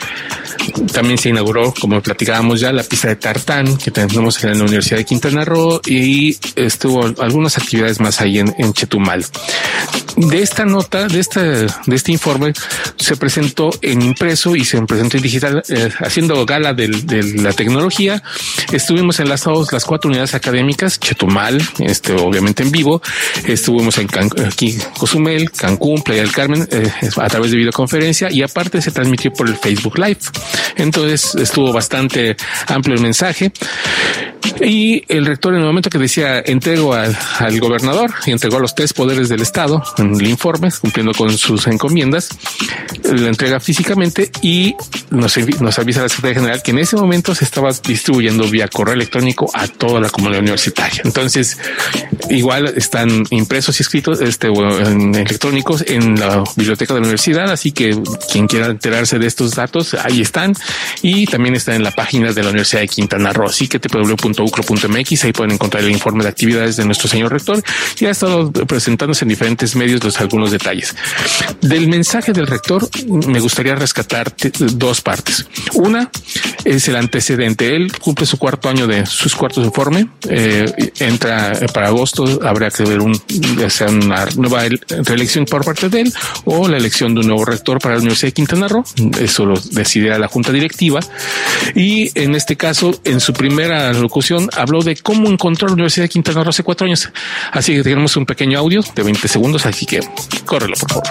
[0.91, 4.97] También se inauguró, como platicábamos ya, la pista de tartán que tenemos en la Universidad
[4.97, 9.25] de Quintana Roo y estuvo algunas actividades más ahí en Chetumal.
[10.19, 12.51] De esta nota, de este, de este informe,
[12.97, 16.89] se presentó en impreso y se presentó en digital, eh, haciendo gala de,
[17.35, 18.21] la tecnología.
[18.73, 23.01] Estuvimos enlazados las cuatro unidades académicas, Chetumal, este, obviamente en vivo.
[23.47, 24.09] Estuvimos en
[24.45, 29.31] aquí, Cozumel, Cancún, Playa del Carmen, eh, a través de videoconferencia y aparte se transmitió
[29.31, 30.19] por el Facebook Live.
[30.75, 32.35] Entonces estuvo bastante
[32.67, 33.53] amplio el mensaje.
[34.61, 38.59] Y el rector en el momento que decía entrego al, al gobernador y entregó a
[38.59, 42.29] los tres poderes del Estado en el informe, cumpliendo con sus encomiendas,
[43.03, 44.75] la entrega físicamente y
[45.09, 48.93] nos, nos avisa la Secretaría General que en ese momento se estaba distribuyendo vía correo
[48.93, 51.01] electrónico a toda la comunidad universitaria.
[51.03, 51.57] Entonces,
[52.29, 57.71] igual están impresos y escritos este, en electrónicos en la biblioteca de la universidad, así
[57.71, 57.97] que
[58.31, 60.53] quien quiera enterarse de estos datos, ahí está están
[61.01, 63.47] y también están en la página de la Universidad de Quintana Roo.
[63.47, 67.61] Así que www.ucro.mx, ahí pueden encontrar el informe de actividades de nuestro señor rector
[67.99, 69.88] y ha estado presentándose en diferentes medios
[70.19, 70.95] algunos detalles.
[71.61, 74.33] Del mensaje del rector me gustaría rescatar
[74.73, 75.45] dos partes.
[75.73, 76.09] Una
[76.65, 77.75] es el antecedente.
[77.75, 82.83] Él cumple su cuarto año de sus cuartos informe, eh, entra para agosto, habrá que
[82.83, 83.19] ver un,
[83.69, 84.63] sea una nueva
[85.03, 86.13] reelección por parte de él
[86.45, 88.83] o la elección de un nuevo rector para la Universidad de Quintana Roo.
[89.19, 90.99] Eso lo decidirá la junta directiva.
[91.75, 96.09] Y en este caso, en su primera locución, habló de cómo encontró la Universidad de
[96.09, 97.09] Quintana Roo hace cuatro años.
[97.51, 100.01] Así que tenemos un pequeño audio de 20 segundos, así que
[100.45, 101.07] córrelo, por favor.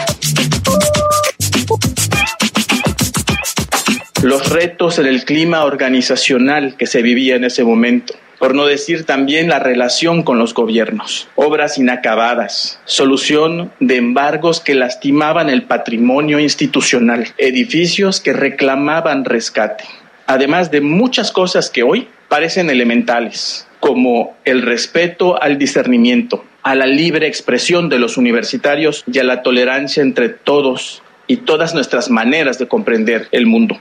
[4.22, 9.04] Los retos en el clima organizacional que se vivía en ese momento por no decir
[9.04, 16.38] también la relación con los gobiernos, obras inacabadas, solución de embargos que lastimaban el patrimonio
[16.38, 19.86] institucional, edificios que reclamaban rescate,
[20.26, 26.86] además de muchas cosas que hoy parecen elementales, como el respeto al discernimiento, a la
[26.86, 32.58] libre expresión de los universitarios y a la tolerancia entre todos y todas nuestras maneras
[32.58, 33.80] de comprender el mundo.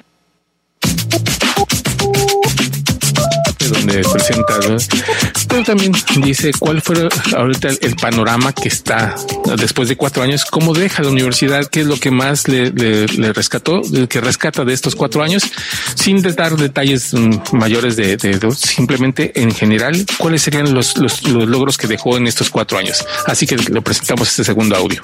[3.69, 4.59] Donde presenta,
[5.47, 5.91] pero también
[6.23, 9.15] dice cuál fue ahorita el, panorama que está
[9.57, 12.71] después de cuatro años, cómo deja la universidad, qué es lo que más le,
[13.33, 15.43] rescató, que rescata de estos cuatro años,
[15.95, 18.17] sin dar detalles mm, mayores de,
[18.55, 23.05] simplemente en general, cuáles serían los, los, los logros que dejó en estos cuatro años.
[23.25, 25.01] Así que le presentamos este segundo audio.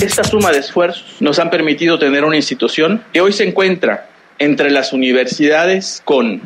[0.00, 4.70] Esta suma de esfuerzos nos han permitido tener una institución que hoy se encuentra entre
[4.70, 6.40] las universidades con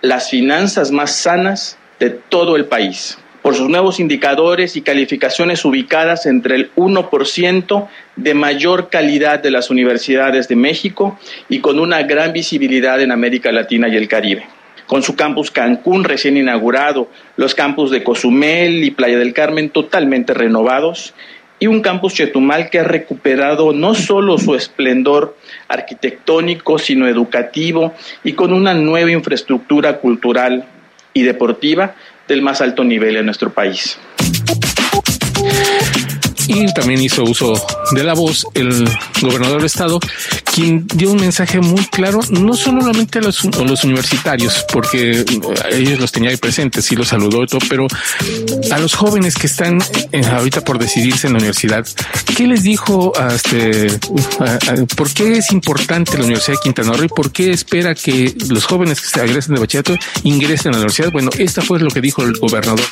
[0.00, 6.26] las finanzas más sanas de todo el país, por sus nuevos indicadores y calificaciones ubicadas
[6.26, 12.32] entre el 1% de mayor calidad de las universidades de México y con una gran
[12.32, 14.57] visibilidad en América Latina y el Caribe
[14.88, 20.34] con su campus Cancún recién inaugurado, los campus de Cozumel y Playa del Carmen totalmente
[20.34, 21.14] renovados
[21.60, 25.36] y un campus Chetumal que ha recuperado no solo su esplendor
[25.68, 27.92] arquitectónico, sino educativo
[28.24, 30.64] y con una nueva infraestructura cultural
[31.12, 31.94] y deportiva
[32.26, 33.98] del más alto nivel en nuestro país
[36.48, 37.52] y también hizo uso
[37.92, 38.88] de la voz el
[39.20, 40.00] gobernador del estado,
[40.54, 45.24] quien dio un mensaje muy claro, no solamente a los, los universitarios, porque
[45.70, 47.86] ellos los tenía ahí presentes y los saludó y todo, pero
[48.72, 49.78] a los jóvenes que están
[50.32, 51.86] ahorita por decidirse en la universidad,
[52.36, 53.88] ¿qué les dijo a este,
[54.96, 58.64] por qué es importante la Universidad de Quintana Roo y por qué espera que los
[58.64, 61.12] jóvenes que se agresen de bachillerato ingresen a la universidad?
[61.12, 62.84] Bueno, esta fue lo que dijo el gobernador.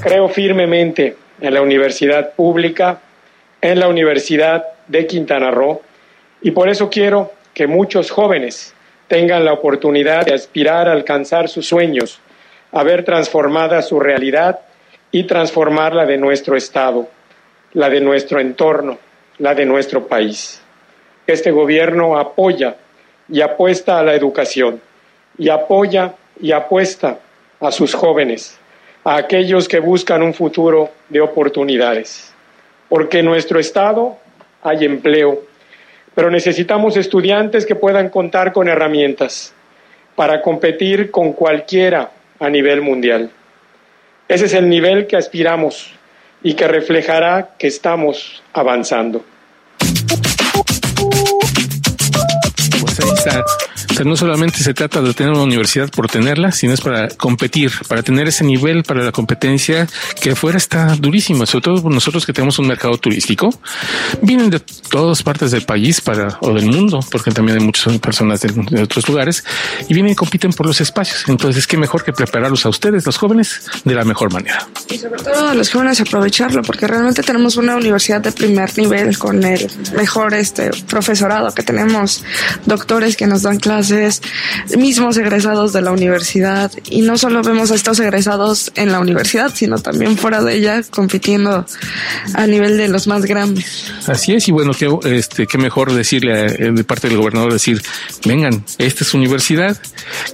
[0.00, 3.00] Creo firmemente en la universidad pública,
[3.60, 5.82] en la Universidad de Quintana Roo,
[6.40, 8.74] y por eso quiero que muchos jóvenes
[9.08, 12.18] tengan la oportunidad de aspirar a alcanzar sus sueños,
[12.72, 14.60] a ver transformada su realidad
[15.10, 17.08] y transformarla de nuestro Estado,
[17.74, 18.98] la de nuestro entorno,
[19.36, 20.62] la de nuestro país.
[21.26, 22.76] Este gobierno apoya
[23.28, 24.80] y apuesta a la educación
[25.36, 27.18] y apoya y apuesta
[27.60, 28.59] a sus jóvenes
[29.10, 32.32] a aquellos que buscan un futuro de oportunidades.
[32.88, 34.16] Porque en nuestro Estado
[34.62, 35.42] hay empleo,
[36.14, 39.52] pero necesitamos estudiantes que puedan contar con herramientas
[40.14, 43.32] para competir con cualquiera a nivel mundial.
[44.28, 45.92] Ese es el nivel que aspiramos
[46.44, 49.24] y que reflejará que estamos avanzando.
[54.04, 58.02] No solamente se trata de tener una universidad por tenerla, sino es para competir, para
[58.02, 59.86] tener ese nivel para la competencia
[60.20, 63.50] que afuera está durísima, sobre todo nosotros que tenemos un mercado turístico.
[64.22, 68.40] Vienen de todas partes del país para, o del mundo, porque también hay muchas personas
[68.40, 69.44] de, otros lugares
[69.88, 71.24] y vienen y compiten por los espacios.
[71.28, 74.68] Entonces, qué mejor que prepararlos a ustedes, los jóvenes, de la mejor manera.
[74.88, 79.18] Y sobre todo a los jóvenes aprovecharlo, porque realmente tenemos una universidad de primer nivel
[79.18, 82.22] con el mejor este profesorado que tenemos,
[82.66, 83.79] doctores que nos dan clases
[84.76, 89.52] mismos egresados de la universidad y no solo vemos a estos egresados en la universidad,
[89.54, 91.66] sino también fuera de ella compitiendo
[92.34, 93.92] a nivel de los más grandes.
[94.06, 97.82] Así es y bueno, qué, este, qué mejor decirle eh, de parte del gobernador decir,
[98.24, 99.76] vengan, esta es universidad,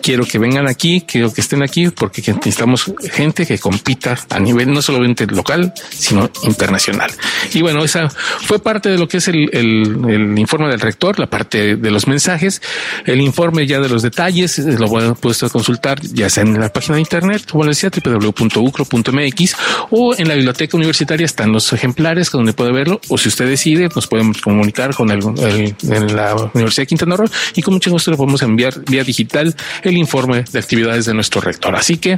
[0.02, 4.72] quiero que vengan aquí, quiero que estén aquí porque necesitamos gente que compita a nivel
[4.72, 7.10] no solamente local, sino internacional.
[7.52, 11.18] Y bueno, esa fue parte de lo que es el, el, el informe del rector,
[11.18, 12.62] la parte de los mensajes,
[13.04, 15.14] el informe informe ya de los detalles eh, lo pueden
[15.52, 19.56] consultar ya sea en la página de internet, como les decía, www.ucro.mx
[19.90, 23.90] o en la biblioteca universitaria están los ejemplares donde puede verlo o si usted decide
[23.94, 28.10] nos podemos comunicar con el, en la Universidad de Quintana Roo y con mucho gusto
[28.10, 31.76] le podemos enviar vía digital el informe de actividades de nuestro rector.
[31.76, 32.16] Así que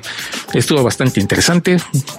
[0.54, 1.78] estuvo bastante interesante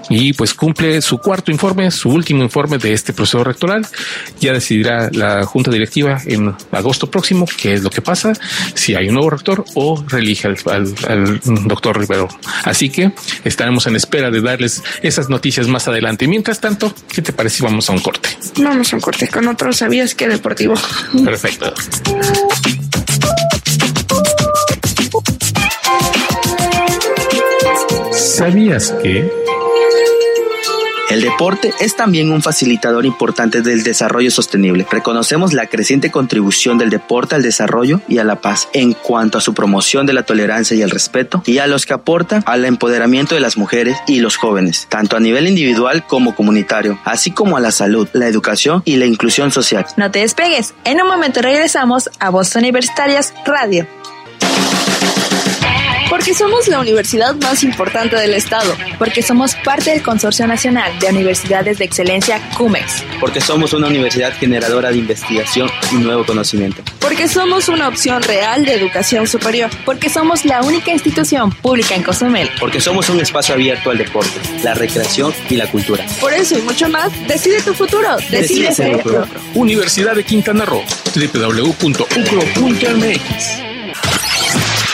[0.09, 3.87] y pues cumple su cuarto informe, su último informe de este proceso rectoral.
[4.41, 8.33] Ya decidirá la junta directiva en agosto próximo qué es lo que pasa,
[8.95, 12.27] hay un nuevo rector o reelige al, doctor Rivero.
[12.63, 13.11] Así que
[13.43, 16.27] estaremos en espera de darles esas noticias más adelante.
[16.27, 18.29] Mientras tanto, ¿qué te parece si vamos a un corte?
[18.57, 20.75] Vamos a un corte con otro sabías que deportivo.
[21.23, 21.73] Perfecto.
[28.11, 29.29] ¿Sabías que?
[31.09, 34.85] El deporte es también un facilitador importante del desarrollo sostenible.
[34.91, 39.41] Reconocemos la creciente contribución del deporte al desarrollo y a la paz en cuanto a
[39.41, 43.33] su promoción de la tolerancia y el respeto y a los que aporta al empoderamiento
[43.33, 47.59] de las mujeres y los jóvenes, tanto a nivel individual como comunitario, así como a
[47.59, 49.87] la salud, la educación y la inclusión social.
[49.97, 53.87] No te despegues, en un momento regresamos a Voz Universitarias Radio.
[56.19, 58.75] Porque somos la universidad más importante del estado.
[58.97, 63.05] Porque somos parte del Consorcio Nacional de Universidades de Excelencia CUMEX.
[63.21, 66.83] Porque somos una universidad generadora de investigación y nuevo conocimiento.
[66.99, 69.69] Porque somos una opción real de educación superior.
[69.85, 72.49] Porque somos la única institución pública en Cozumel.
[72.59, 76.05] Porque somos un espacio abierto al deporte, la recreación y la cultura.
[76.19, 78.17] Por eso y mucho más, decide tu futuro.
[78.29, 79.01] Decide, ser
[79.53, 80.83] Universidad de Quintana Roo.
[81.15, 82.09] www.ucro.mx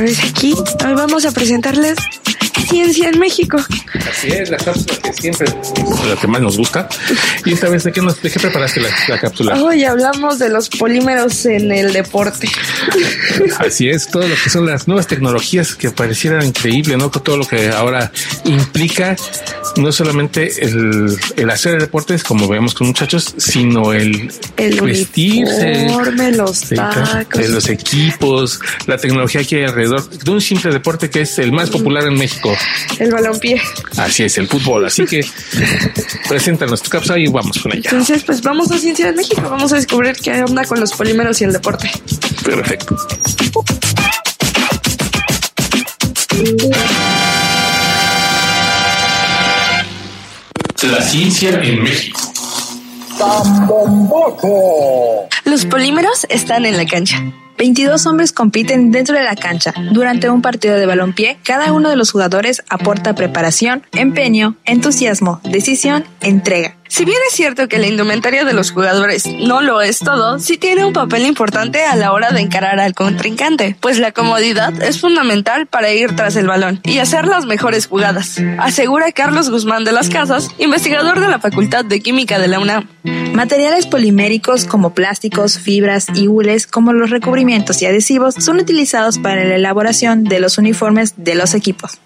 [0.00, 1.98] Pues aquí hoy vamos a presentarles
[2.70, 3.58] ciencia en México.
[4.10, 5.46] Así es, la cápsula que siempre
[6.08, 6.88] la que más nos gusta.
[7.44, 9.62] Y esta vez, ¿de qué, nos, de qué preparaste la, cápsula?
[9.62, 12.48] Hoy hablamos de los polímeros en el deporte.
[13.58, 17.10] Así es, todo lo que son las nuevas tecnologías que parecieran increíble, ¿no?
[17.10, 18.12] Todo lo que ahora
[18.44, 19.16] implica
[19.76, 25.88] no solamente el, el hacer deportes, como vemos con muchachos, sino el, el vestirse,
[26.32, 31.38] los tacos, los equipos, la tecnología que hay alrededor de un simple deporte que es
[31.38, 32.54] el más popular en México.
[32.98, 33.60] El balompié.
[33.96, 34.86] Así es, el fútbol.
[34.86, 35.24] Así que
[36.28, 37.90] preséntanos tu cápsula y vamos con ella.
[37.90, 39.42] Entonces, pues vamos a Ciencia de México.
[39.42, 41.90] Vamos a descubrir qué onda con los polímeros y el deporte.
[42.44, 42.96] Perfecto.
[50.82, 52.18] La ciencia en México.
[55.44, 57.22] Los polímeros están en la cancha.
[57.58, 59.74] 22 hombres compiten dentro de la cancha.
[59.92, 66.06] Durante un partido de balompié, cada uno de los jugadores aporta preparación, empeño, entusiasmo, decisión,
[66.22, 66.79] entrega.
[66.90, 70.58] Si bien es cierto que la indumentaria de los jugadores no lo es todo, sí
[70.58, 75.00] tiene un papel importante a la hora de encarar al contrincante, pues la comodidad es
[75.00, 79.92] fundamental para ir tras el balón y hacer las mejores jugadas, asegura Carlos Guzmán de
[79.92, 82.88] las Casas, investigador de la Facultad de Química de la UNAM.
[83.34, 89.44] Materiales poliméricos como plásticos, fibras y hules como los recubrimientos y adhesivos son utilizados para
[89.44, 92.00] la elaboración de los uniformes de los equipos.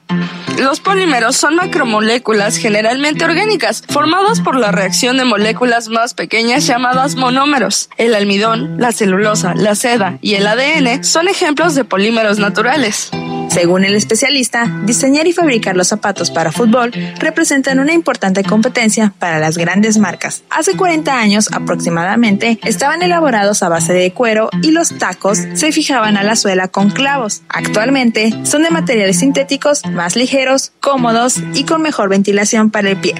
[0.58, 7.14] Los polímeros son macromoléculas generalmente orgánicas, formadas por la reacción de moléculas más pequeñas llamadas
[7.14, 7.90] monómeros.
[7.96, 13.10] El almidón, la celulosa, la seda y el ADN son ejemplos de polímeros naturales.
[13.54, 16.90] Según el especialista, diseñar y fabricar los zapatos para fútbol
[17.20, 20.42] representan una importante competencia para las grandes marcas.
[20.50, 26.16] Hace 40 años aproximadamente estaban elaborados a base de cuero y los tacos se fijaban
[26.16, 27.42] a la suela con clavos.
[27.48, 33.14] Actualmente son de materiales sintéticos más ligeros, cómodos y con mejor ventilación para el pie.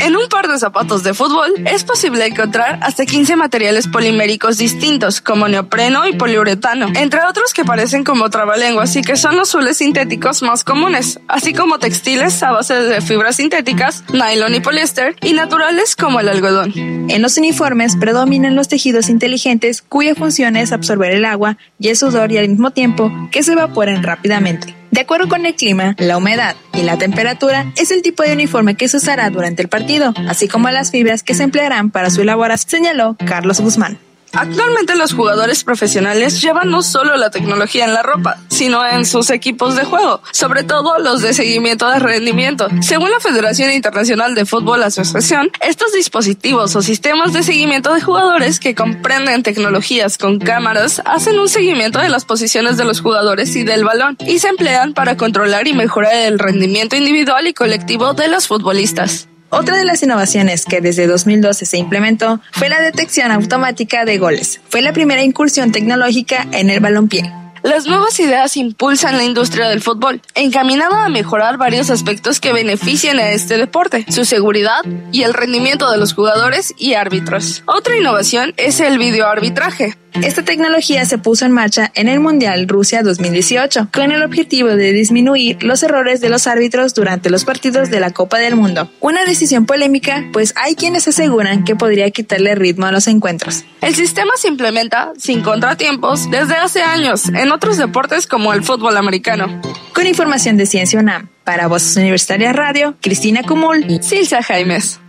[0.00, 5.20] En un par de zapatos de fútbol es posible encontrar hasta 15 materiales poliméricos distintos
[5.20, 9.78] como neopreno y poliuretano, entre otros que parecen como trabalenguas y que son los zules
[9.78, 15.32] sintéticos más comunes, así como textiles a base de fibras sintéticas, nylon y poliéster, y
[15.32, 16.72] naturales como el algodón.
[17.08, 21.96] En los uniformes predominan los tejidos inteligentes cuya función es absorber el agua y el
[21.96, 24.74] sudor y al mismo tiempo que se evaporen rápidamente.
[24.90, 28.74] De acuerdo con el clima, la humedad y la temperatura, es el tipo de uniforme
[28.74, 32.22] que se usará durante el partido, así como las fibras que se emplearán para su
[32.22, 33.98] elaboración, señaló Carlos Guzmán.
[34.32, 39.30] Actualmente los jugadores profesionales llevan no solo la tecnología en la ropa, sino en sus
[39.30, 42.68] equipos de juego, sobre todo los de seguimiento de rendimiento.
[42.80, 48.60] Según la Federación Internacional de Fútbol Asociación, estos dispositivos o sistemas de seguimiento de jugadores
[48.60, 53.64] que comprenden tecnologías con cámaras hacen un seguimiento de las posiciones de los jugadores y
[53.64, 58.28] del balón y se emplean para controlar y mejorar el rendimiento individual y colectivo de
[58.28, 59.29] los futbolistas.
[59.50, 64.60] Otra de las innovaciones que desde 2012 se implementó fue la detección automática de goles.
[64.68, 67.32] Fue la primera incursión tecnológica en el balompié.
[67.62, 73.18] Las nuevas ideas impulsan la industria del fútbol, encaminada a mejorar varios aspectos que benefician
[73.18, 74.82] a este deporte, su seguridad
[75.12, 77.62] y el rendimiento de los jugadores y árbitros.
[77.66, 79.98] Otra innovación es el videoarbitraje.
[80.14, 84.92] Esta tecnología se puso en marcha en el Mundial Rusia 2018, con el objetivo de
[84.92, 88.90] disminuir los errores de los árbitros durante los partidos de la Copa del Mundo.
[89.00, 93.64] Una decisión polémica, pues hay quienes aseguran que podría quitarle ritmo a los encuentros.
[93.80, 98.96] El sistema se implementa sin contratiempos desde hace años en otros deportes como el fútbol
[98.96, 99.60] americano.
[99.94, 105.00] Con información de Ciencia UNAM, para Voces Universitarias Radio, Cristina Cumul, Silsa Jaimes.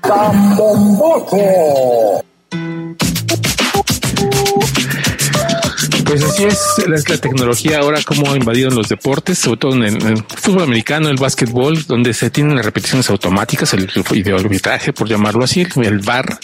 [6.11, 6.59] Pues así es,
[6.89, 10.63] la, la tecnología ahora como ha invadido en los deportes, sobre todo en el, fútbol
[10.63, 15.99] americano, el básquetbol, donde se tienen las repeticiones automáticas, el videoarbitraje, por llamarlo así, el
[15.99, 16.37] VAR.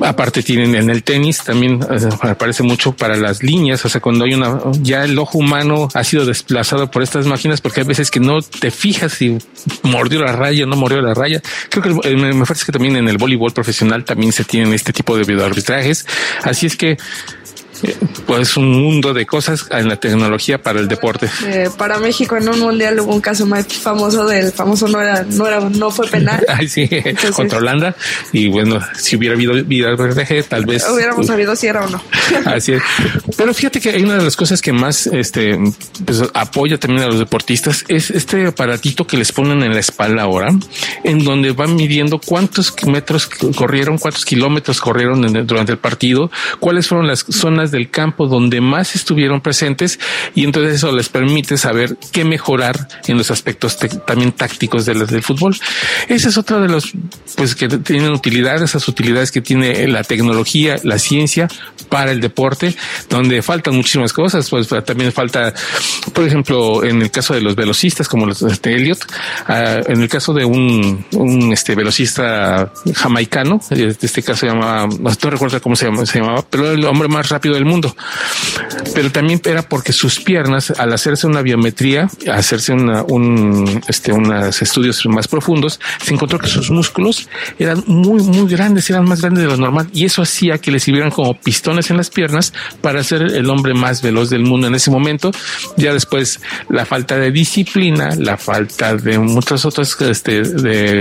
[0.00, 4.00] Aparte tienen en el tenis también eh, me parece mucho para las líneas, o sea,
[4.00, 7.86] cuando hay una, ya el ojo humano ha sido desplazado por estas máquinas porque hay
[7.86, 9.36] veces que no te fijas si
[9.82, 11.42] mordió la raya o no mordió la raya.
[11.68, 15.14] Creo que me parece que también en el voleibol profesional también se tienen este tipo
[15.14, 16.06] de videoarbitrajes.
[16.42, 16.96] Así es que
[18.26, 21.28] pues un mundo de cosas en la tecnología para el deporte.
[21.46, 25.24] Eh, para México en un mundial hubo un caso más famoso del famoso no era,
[25.24, 26.44] no era, no fue penal.
[26.48, 26.88] Ay, sí,
[27.34, 27.94] contra Holanda.
[28.32, 30.86] Y bueno, si hubiera habido videoarbitraje, tal vez.
[30.88, 32.02] Hubiéramos sabido si era o no.
[32.44, 32.82] Así es.
[33.36, 35.58] Pero fíjate que hay una de las cosas que más este
[36.04, 40.22] pues, apoya también a los deportistas es este aparatito que les ponen en la espalda
[40.22, 40.48] ahora,
[41.04, 43.26] en donde van midiendo cuántos metros
[43.56, 48.60] corrieron, cuántos kilómetros corrieron en durante el partido, cuáles fueron las zonas del campo donde
[48.60, 49.98] más estuvieron presentes
[50.34, 55.22] y entonces eso les permite saber qué mejorar en los aspectos también tácticos de del
[55.22, 55.56] fútbol.
[56.08, 56.92] Esa es otra de los
[57.36, 61.48] pues que tienen utilidad, esas utilidades que tiene la tecnología, la ciencia
[61.88, 62.74] para el deporte,
[63.08, 65.54] donde faltan muchísimas cosas, pues también falta,
[66.12, 68.98] por ejemplo, en el caso de los velocistas como los este Elliot,
[69.46, 71.04] ah, en el caso de un,
[71.52, 76.44] este velocista jamaicano, en este caso se llamaba, no recuerdo cómo se llamaba, se llamaba,
[76.48, 77.94] pero el hombre más rápido del mundo.
[78.94, 84.62] Pero también era porque sus piernas, al hacerse una biometría, hacerse una, un, este, unos
[84.62, 87.28] estudios más profundos, se encontró que sus músculos
[87.58, 90.80] eran muy, muy grandes, eran más grandes de lo normal, y eso hacía que le
[90.80, 94.74] sirvieran como pistones en las piernas para ser el hombre más veloz del mundo en
[94.74, 95.30] ese momento.
[95.76, 101.00] Ya después, la falta de disciplina, la falta de muchas otras, este, de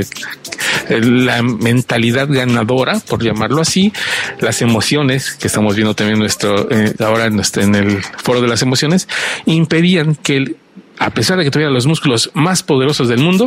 [0.89, 3.93] eh, la mentalidad ganadora, por llamarlo así,
[4.39, 6.21] las emociones que estamos viendo también
[6.69, 9.07] eh, ahora en, nuestro- en el foro de las emociones,
[9.45, 10.55] impedían que el
[10.99, 13.45] a pesar de que tuviera los músculos más poderosos del mundo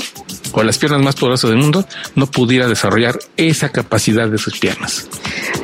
[0.52, 5.08] o las piernas más poderosas del mundo, no pudiera desarrollar esa capacidad de sus piernas.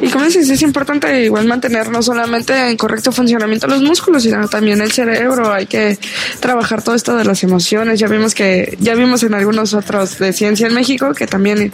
[0.00, 4.48] Y como dices, es importante igual mantener no solamente en correcto funcionamiento los músculos, sino
[4.48, 5.52] también el cerebro.
[5.52, 5.98] Hay que
[6.40, 7.98] trabajar todo esto de las emociones.
[7.98, 11.72] Ya vimos que, ya vimos en algunos otros de ciencia en México que también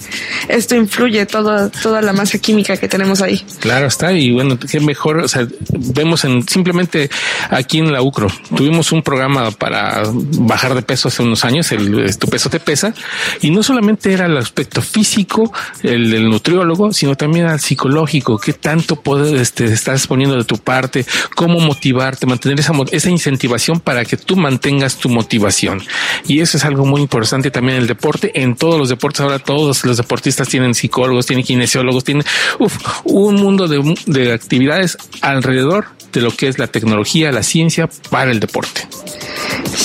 [0.49, 3.45] esto influye toda, toda la masa química que tenemos ahí.
[3.61, 7.11] Claro está, y bueno, qué mejor, o sea, vemos en simplemente
[7.51, 12.17] aquí en la UCRO, tuvimos un programa para bajar de peso hace unos años, el
[12.19, 12.95] tu peso te pesa,
[13.41, 18.53] y no solamente era el aspecto físico, el del nutriólogo, sino también al psicológico, qué
[18.53, 24.05] tanto poder este, estás poniendo de tu parte, cómo motivarte, mantener esa, esa incentivación para
[24.05, 25.83] que tú mantengas tu motivación.
[26.27, 29.39] Y eso es algo muy importante también en el deporte, en todos los deportes, ahora
[29.39, 32.25] todos los deportistas tienen psicólogos, tienen kinesiólogos, tienen
[32.59, 37.89] uf, un mundo de, de actividades alrededor de lo que es la tecnología, la ciencia
[38.11, 38.87] para el deporte.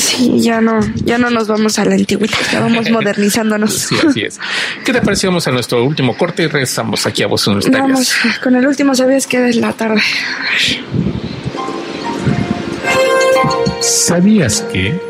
[0.08, 3.74] Sí, ya no, ya no nos vamos a la antigüedad, ya vamos modernizándonos.
[3.74, 4.40] Sí, así es.
[4.86, 5.30] ¿Qué te pareció?
[5.30, 7.92] Vamos a nuestro último corte y regresamos aquí a Voz Universitarias.
[7.92, 9.50] Vamos con el último, ¿sabes qué?
[9.50, 10.02] Es la tarde.
[13.82, 15.07] ¿Sabías que?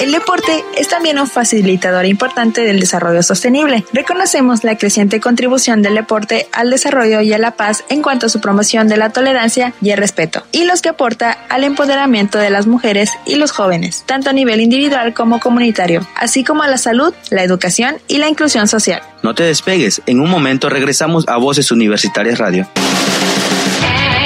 [0.00, 3.84] El deporte es también un facilitador importante del desarrollo sostenible.
[3.92, 8.28] Reconocemos la creciente contribución del deporte al desarrollo y a la paz en cuanto a
[8.28, 12.50] su promoción de la tolerancia y el respeto, y los que aporta al empoderamiento de
[12.50, 16.78] las mujeres y los jóvenes, tanto a nivel individual como comunitario, así como a la
[16.78, 19.02] salud, la educación y la inclusión social.
[19.22, 22.68] No te despegues, en un momento regresamos a Voces Universitarias Radio.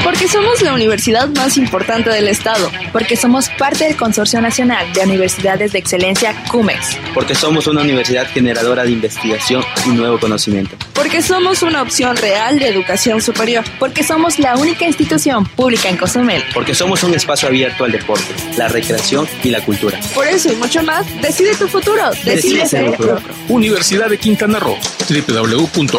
[0.04, 2.70] Porque somos la universidad más importante del estado.
[2.92, 6.96] Porque somos parte del Consorcio Nacional de Universidades de Excelencia CUMEX.
[7.14, 10.76] Porque somos una universidad generadora de investigación y nuevo conocimiento.
[10.94, 13.64] Porque somos una opción real de educación superior.
[13.78, 16.42] Porque somos la única institución pública en Cozumel.
[16.54, 20.00] Porque somos un espacio abierto al deporte, la recreación y la cultura.
[20.14, 22.10] Por eso y mucho más, decide tu futuro.
[22.24, 22.92] Decide, ser
[23.48, 24.76] Universidad de Quintana Roo.
[25.08, 25.98] www.ucro.mx.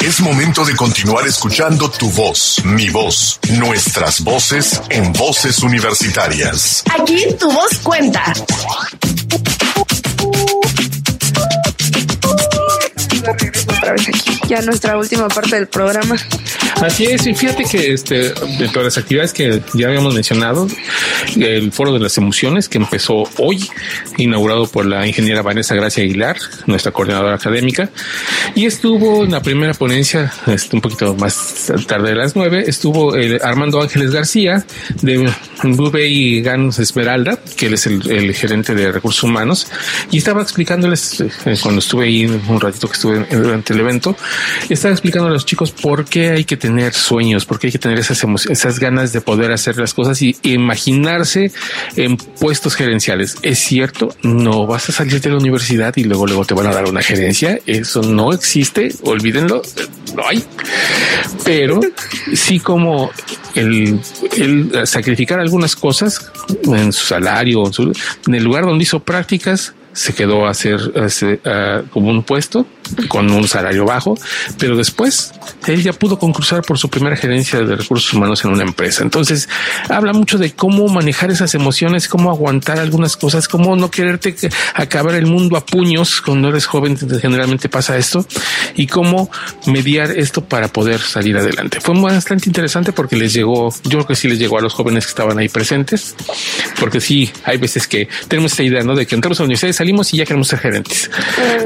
[0.00, 6.84] Es momento de continuar escuchando tu voz, mi voz, nuestras voces en voces universitarias.
[6.98, 8.32] Aquí tu voz cuenta.
[13.66, 16.16] Otra vez aquí, ya nuestra última parte del programa.
[16.76, 20.68] Así es, y fíjate que este, dentro de las actividades que ya habíamos mencionado,
[21.36, 23.68] el Foro de las Emociones, que empezó hoy,
[24.16, 27.90] inaugurado por la ingeniera Vanessa Gracia Aguilar, nuestra coordinadora académica,
[28.54, 33.16] y estuvo en la primera ponencia, este, un poquito más tarde de las nueve, estuvo
[33.16, 34.64] el Armando Ángeles García
[35.02, 35.28] de
[36.08, 39.66] y Gans Esmeralda, que él es el, el, gerente de recursos humanos,
[40.10, 44.16] y estaba explicándoles, eh, cuando estuve ahí un ratito que estuve durante el evento,
[44.68, 47.78] estaba explicando a los chicos por qué hay que tener sueños, por qué hay que
[47.78, 51.52] tener esas, esas ganas de poder hacer las cosas y imaginarse
[51.96, 53.36] en puestos gerenciales.
[53.42, 56.72] Es cierto, no vas a salir de la universidad y luego luego te van a
[56.72, 57.58] dar una gerencia.
[57.66, 59.62] Eso no existe, olvídenlo,
[60.14, 60.44] no hay.
[61.44, 61.80] Pero
[62.34, 63.10] sí como
[63.54, 64.00] el,
[64.84, 66.30] sacrificar algunas cosas
[66.64, 67.64] en su salario,
[68.26, 70.78] en el lugar donde hizo prácticas, se quedó a hacer,
[71.90, 72.66] como un puesto
[73.08, 74.16] con un salario bajo,
[74.58, 75.32] pero después
[75.66, 79.02] él ya pudo concursar por su primera gerencia de recursos humanos en una empresa.
[79.02, 79.48] Entonces,
[79.88, 84.36] habla mucho de cómo manejar esas emociones, cómo aguantar algunas cosas, cómo no quererte
[84.74, 88.24] acabar el mundo a puños cuando eres joven, generalmente pasa esto,
[88.76, 89.30] y cómo
[89.66, 91.80] mediar esto para poder salir adelante.
[91.80, 95.06] Fue bastante interesante porque les llegó, yo creo que sí les llegó a los jóvenes
[95.06, 96.14] que estaban ahí presentes,
[96.78, 98.94] porque sí, hay veces que tenemos esta idea, ¿no?
[98.94, 101.10] De que entramos a la universidad, salimos y ya queremos ser gerentes.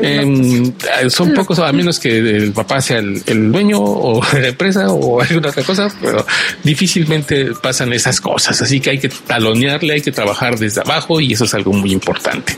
[0.03, 0.73] Eh,
[1.09, 5.21] son pocos, a menos que el papá sea el, el, dueño o la empresa o
[5.21, 6.25] alguna otra cosa, pero
[6.63, 8.61] difícilmente pasan esas cosas.
[8.63, 11.93] Así que hay que talonearle, hay que trabajar desde abajo y eso es algo muy
[11.93, 12.57] importante.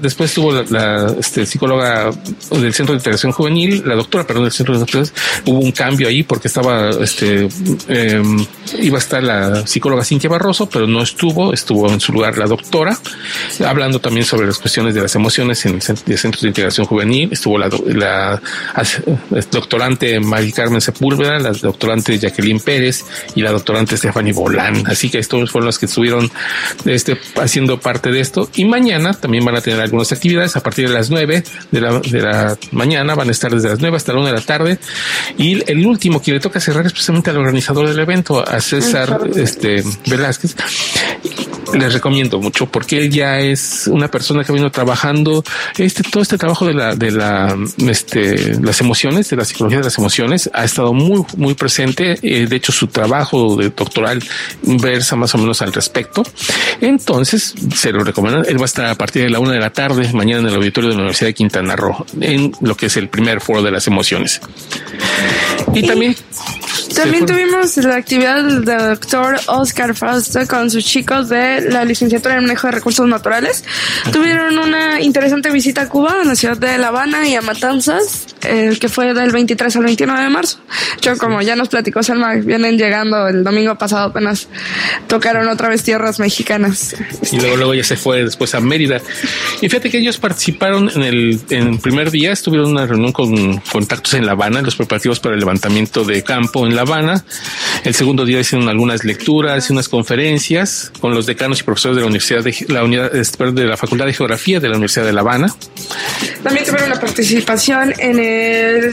[0.00, 2.10] Después tuvo la, la este, psicóloga
[2.50, 6.08] del Centro de Integración Juvenil, la doctora, perdón, del Centro de Integración, hubo un cambio
[6.08, 7.48] ahí porque estaba, este,
[7.88, 8.22] eh,
[8.80, 12.46] iba a estar la psicóloga Cintia Barroso, pero no estuvo, estuvo en su lugar la
[12.46, 12.98] doctora,
[13.64, 17.58] hablando también sobre las cuestiones de las emociones en el Centro de Integración Juvenil estuvo
[17.58, 18.40] la, la,
[19.50, 24.84] doctorante Mari Carmen Sepúlveda, la doctorante Jacqueline Pérez y la doctorante Stephanie Bolán.
[24.86, 26.30] Así que estos fueron los que estuvieron
[26.84, 28.50] este, haciendo parte de esto.
[28.54, 32.00] Y mañana también van a tener algunas actividades a partir de las nueve de la,
[32.00, 33.14] de la mañana.
[33.14, 34.78] Van a estar desde las nueve hasta la una de la tarde.
[35.38, 39.20] Y el último que le toca cerrar es precisamente al organizador del evento, a César
[39.36, 40.54] este, Velázquez
[41.74, 45.44] les recomiendo mucho porque él ya es una persona que ha venido trabajando
[45.76, 49.84] este todo este trabajo de la de la este las emociones de la psicología de
[49.84, 52.18] las emociones ha estado muy muy presente.
[52.22, 54.22] Eh, de hecho su trabajo de doctoral
[54.62, 56.22] versa más o menos al respecto.
[56.80, 58.44] Entonces se lo recomiendo.
[58.44, 60.54] Él va a estar a partir de la una de la tarde mañana en el
[60.54, 63.70] auditorio de la Universidad de Quintana Roo en lo que es el primer foro de
[63.70, 64.40] las emociones.
[65.74, 66.16] Y, y también
[66.94, 72.42] también tuvimos la actividad del doctor Oscar Fausto con sus chicos de la licenciatura en
[72.42, 73.64] manejo de recursos naturales.
[74.12, 78.26] Tuvieron una interesante visita a Cuba, en la ciudad de La Habana y a Matanzas,
[78.46, 80.58] eh, que fue del 23 al 29 de marzo.
[81.00, 84.48] Yo, como ya nos platicó Selma, vienen llegando el domingo pasado, apenas
[85.06, 86.96] tocaron otra vez tierras mexicanas.
[87.32, 89.00] Y luego, luego ya se fue después a Mérida.
[89.60, 93.12] Y fíjate que ellos participaron en el, en el primer día, estuvieron en una reunión
[93.12, 97.24] con contactos en La Habana, los preparativos para el levantamiento de campo en La Habana.
[97.84, 102.02] El segundo día hicieron algunas lecturas y unas conferencias con los decanos y profesores de
[102.02, 105.20] la Universidad de la Unidad de la Facultad de Geografía de la Universidad de La
[105.20, 105.54] Habana.
[106.42, 108.35] También tuvieron una participación en el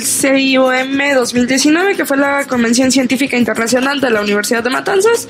[0.01, 5.27] CIOM 2019, que fue la Convención Científica Internacional de la Universidad de Matanzas,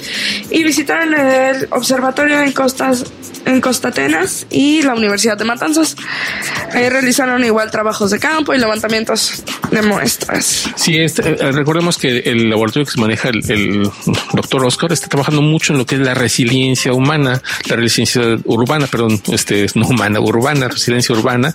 [0.49, 3.05] y visitaron el Observatorio en Costas
[3.45, 5.95] en Costa Atenas y la Universidad de Matanzas.
[6.72, 10.70] Ahí realizaron igual trabajos de campo y levantamientos de muestras.
[10.76, 13.91] Sí, este, recordemos que el laboratorio que se maneja el, el,
[14.34, 18.88] doctor Oscar está trabajando mucho en lo que es la resiliencia humana, la resiliencia urbana,
[18.88, 21.53] perdón, este no humana, urbana, resiliencia urbana.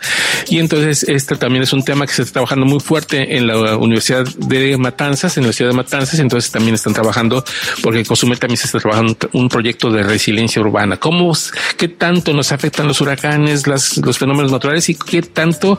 [0.49, 3.77] Y entonces este también es un tema que se está trabajando muy fuerte en la
[3.77, 7.45] Universidad de Matanzas, en la ciudad de Matanzas, entonces también están trabajando,
[7.83, 10.97] porque en Cozumel también se está trabajando un proyecto de resiliencia urbana.
[10.97, 11.33] ¿Cómo,
[11.77, 15.79] qué tanto nos afectan los huracanes, las, los fenómenos naturales y qué tanto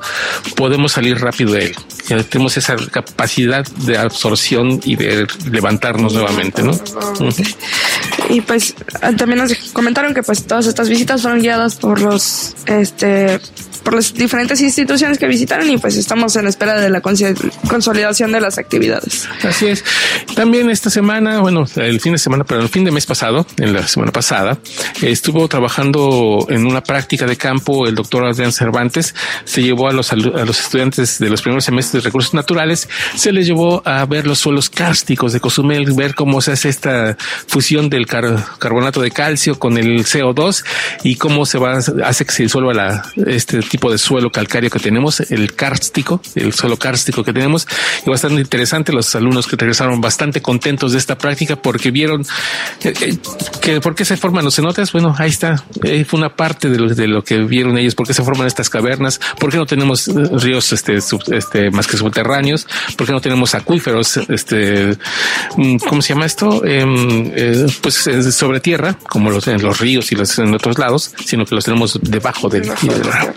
[0.56, 1.76] podemos salir rápido de él?
[2.08, 6.72] Ya tenemos esa capacidad de absorción y de levantarnos nuevamente, ¿no?
[8.30, 8.76] Y pues
[9.18, 13.40] también nos comentaron que pues todas estas visitas fueron guiadas por los este
[13.84, 18.42] por las diferentes instituciones que visitaron y pues estamos en espera de la consolidación de
[18.42, 19.28] las actividades.
[19.44, 19.84] Así es.
[20.36, 23.74] También esta semana, bueno, el fin de semana, pero el fin de mes pasado, en
[23.74, 24.60] la semana pasada,
[25.02, 29.16] estuvo trabajando en una práctica de campo el doctor Adrián Cervantes,
[29.46, 33.32] se llevó a los, a los estudiantes de los primeros semestres de recursos naturales, se
[33.32, 37.18] les llevó a ver los suelos cársticos de Cozumel, ver cómo se hace esta
[37.48, 40.64] fusión del carbonato de calcio con el CO2
[41.04, 44.80] y cómo se va, hace que se disuelva la, este tipo de suelo calcáreo que
[44.80, 47.68] tenemos, el kárstico, el suelo kárstico que tenemos.
[48.06, 52.26] Y bastante interesante, los alumnos que regresaron bastante contentos de esta práctica porque vieron
[52.84, 53.18] eh, eh,
[53.62, 54.92] que por qué se forman los cenotes.
[54.92, 58.08] Bueno, ahí está, eh, fue una parte de lo, de lo que vieron ellos, por
[58.08, 60.98] qué se forman estas cavernas, por qué no tenemos ríos este,
[61.32, 62.68] este más que subterráneos,
[62.98, 64.98] por qué no tenemos acuíferos, este,
[65.56, 66.66] mm, ¿cómo se llama esto?
[66.66, 67.32] Em,
[67.82, 71.56] pues sobre tierra, como los en los ríos y los en otros lados, sino que
[71.56, 72.70] los tenemos debajo del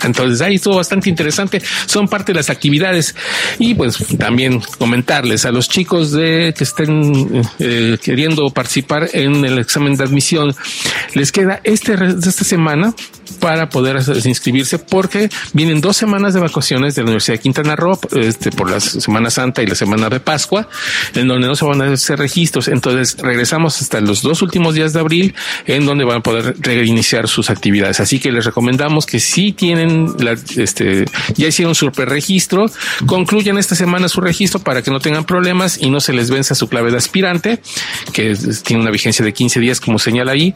[0.03, 1.63] entonces entonces ahí estuvo bastante interesante.
[1.87, 3.15] Son parte de las actividades
[3.59, 9.59] y pues también comentarles a los chicos de que estén eh, queriendo participar en el
[9.59, 10.55] examen de admisión.
[11.15, 12.95] Les queda este esta semana
[13.41, 17.99] para poder inscribirse porque vienen dos semanas de vacaciones de la Universidad de Quintana Roo
[18.13, 20.69] este, por la Semana Santa y la Semana de Pascua,
[21.15, 22.69] en donde no se van a hacer registros.
[22.69, 25.35] Entonces regresamos hasta los dos últimos días de abril,
[25.67, 28.01] en donde van a poder reiniciar sus actividades.
[28.01, 30.12] Así que les recomendamos que si tienen,
[30.57, 31.05] este,
[31.35, 32.71] ya hicieron su registro,
[33.07, 36.55] concluyan esta semana su registro para que no tengan problemas y no se les venza
[36.55, 37.61] su clave de aspirante,
[38.13, 40.55] que tiene una vigencia de 15 días, como señala ahí.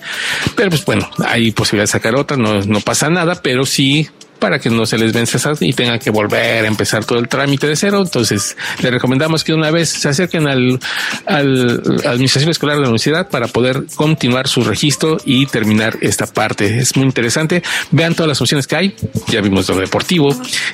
[0.55, 4.09] Pero pues bueno, hay posibilidad de sacar otra, no, no pasa nada, pero sí
[4.39, 7.67] para que no se les vence y tengan que volver a empezar todo el trámite
[7.67, 8.03] de cero.
[8.03, 10.79] Entonces, les recomendamos que una vez se acerquen al,
[11.27, 16.79] al administración escolar de la universidad para poder continuar su registro y terminar esta parte.
[16.79, 17.63] Es muy interesante.
[17.91, 18.97] Vean todas las opciones que hay.
[19.29, 20.29] Ya vimos lo deportivo,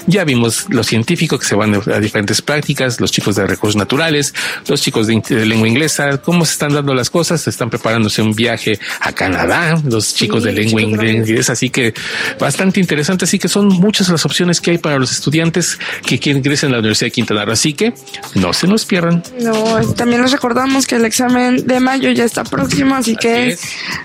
[0.07, 4.35] ya vimos lo científico que se van a diferentes prácticas, los chicos de recursos naturales,
[4.67, 7.41] los chicos de, lengua inglesa, cómo se están dando las cosas.
[7.41, 11.53] Se están preparándose un viaje a Canadá, los chicos de lengua inglesa.
[11.53, 11.95] Así que
[12.39, 13.25] bastante interesante.
[13.25, 16.73] Así que son muchas las opciones que hay para los estudiantes que quieren ingresar a
[16.73, 17.53] la Universidad de Quintana Roo.
[17.53, 17.93] Así que
[18.35, 19.23] no se nos pierdan.
[19.41, 23.57] No, también les recordamos que el examen de mayo ya está próximo, así, que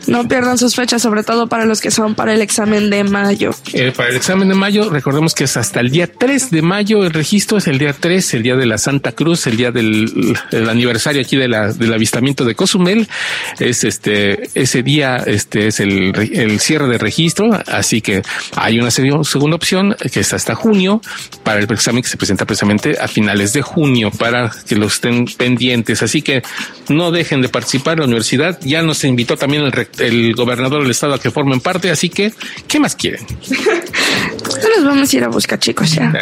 [0.08, 3.52] no pierdan sus fechas, sobre todo para los que son para el examen de mayo.
[3.74, 7.04] Eh, para el examen de mayo, recordemos que es hasta el día 3 de mayo
[7.06, 10.36] el registro, es el día 3, el día de la Santa Cruz, el día del
[10.70, 13.08] aniversario aquí de la, del avistamiento de Cozumel.
[13.60, 18.22] Es este, ese día, este es el, el cierre de registro, así que
[18.56, 18.92] hay una
[19.38, 21.02] segunda opción que está hasta junio
[21.44, 25.26] para el examen que se presenta precisamente a finales de junio para que lo estén
[25.26, 26.02] pendientes.
[26.02, 26.42] Así que
[26.90, 28.00] no dejen de participar.
[28.00, 31.92] La universidad ya nos invitó también el, el gobernador del estado a que formen parte.
[31.92, 32.34] Así que,
[32.68, 33.26] ¿qué más quieren?
[34.78, 36.14] los vamos a ir a buscar, chicos, ya.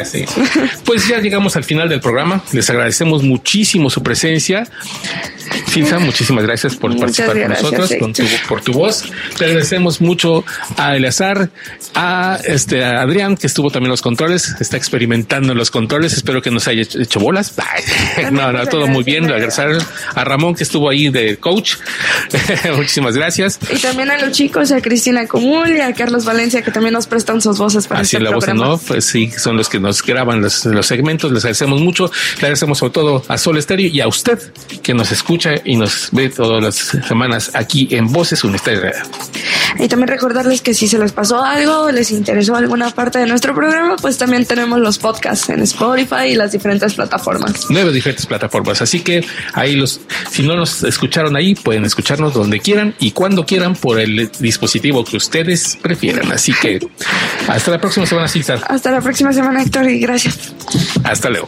[0.86, 2.42] Pues ya llegamos al final del programa.
[2.52, 4.68] Les agradecemos muchísimo su presencia.
[5.68, 9.04] Cinza, muchísimas gracias por participar con nosotros, con tu, por tu voz.
[9.40, 10.44] Le agradecemos mucho
[10.78, 11.50] a Eleazar,
[11.94, 16.14] a este a Adrián, que estuvo también en los controles, está experimentando en los controles.
[16.14, 17.54] Espero que nos haya hecho bolas.
[18.32, 19.26] no, no, todo muy bien.
[19.26, 19.78] Agradecer
[20.14, 21.76] a Ramón, que estuvo ahí de coach.
[22.76, 23.60] muchísimas gracias.
[23.72, 27.08] Y también a los chicos, a Cristina Comul y a Carlos Valencia, que también nos
[27.08, 29.80] prestan sus voces para Así este la voz en off, pues sí, son los que
[29.80, 31.32] nos graban los, los segmentos.
[31.32, 32.12] Les agradecemos mucho.
[32.36, 34.40] Le agradecemos sobre todo a Sol Estéreo y a usted
[34.82, 36.76] que nos escucha y nos ve todas las
[37.08, 39.08] semanas aquí en Voces Universitarias.
[39.78, 43.54] Y también recordarles que si se les pasó algo, les interesó alguna parte de nuestro
[43.54, 47.66] programa, pues también tenemos los podcasts en Spotify y las diferentes plataformas.
[47.70, 48.82] Nueve diferentes plataformas.
[48.82, 50.00] Así que ahí los,
[50.32, 55.04] si no nos escucharon ahí, pueden escucharnos donde quieran y cuando quieran por el dispositivo
[55.04, 56.32] que ustedes prefieran.
[56.32, 56.80] Así que
[57.48, 58.62] hasta la próxima semana, César.
[58.68, 60.54] Hasta la próxima semana, Héctor, y gracias.
[61.04, 61.48] Hasta luego.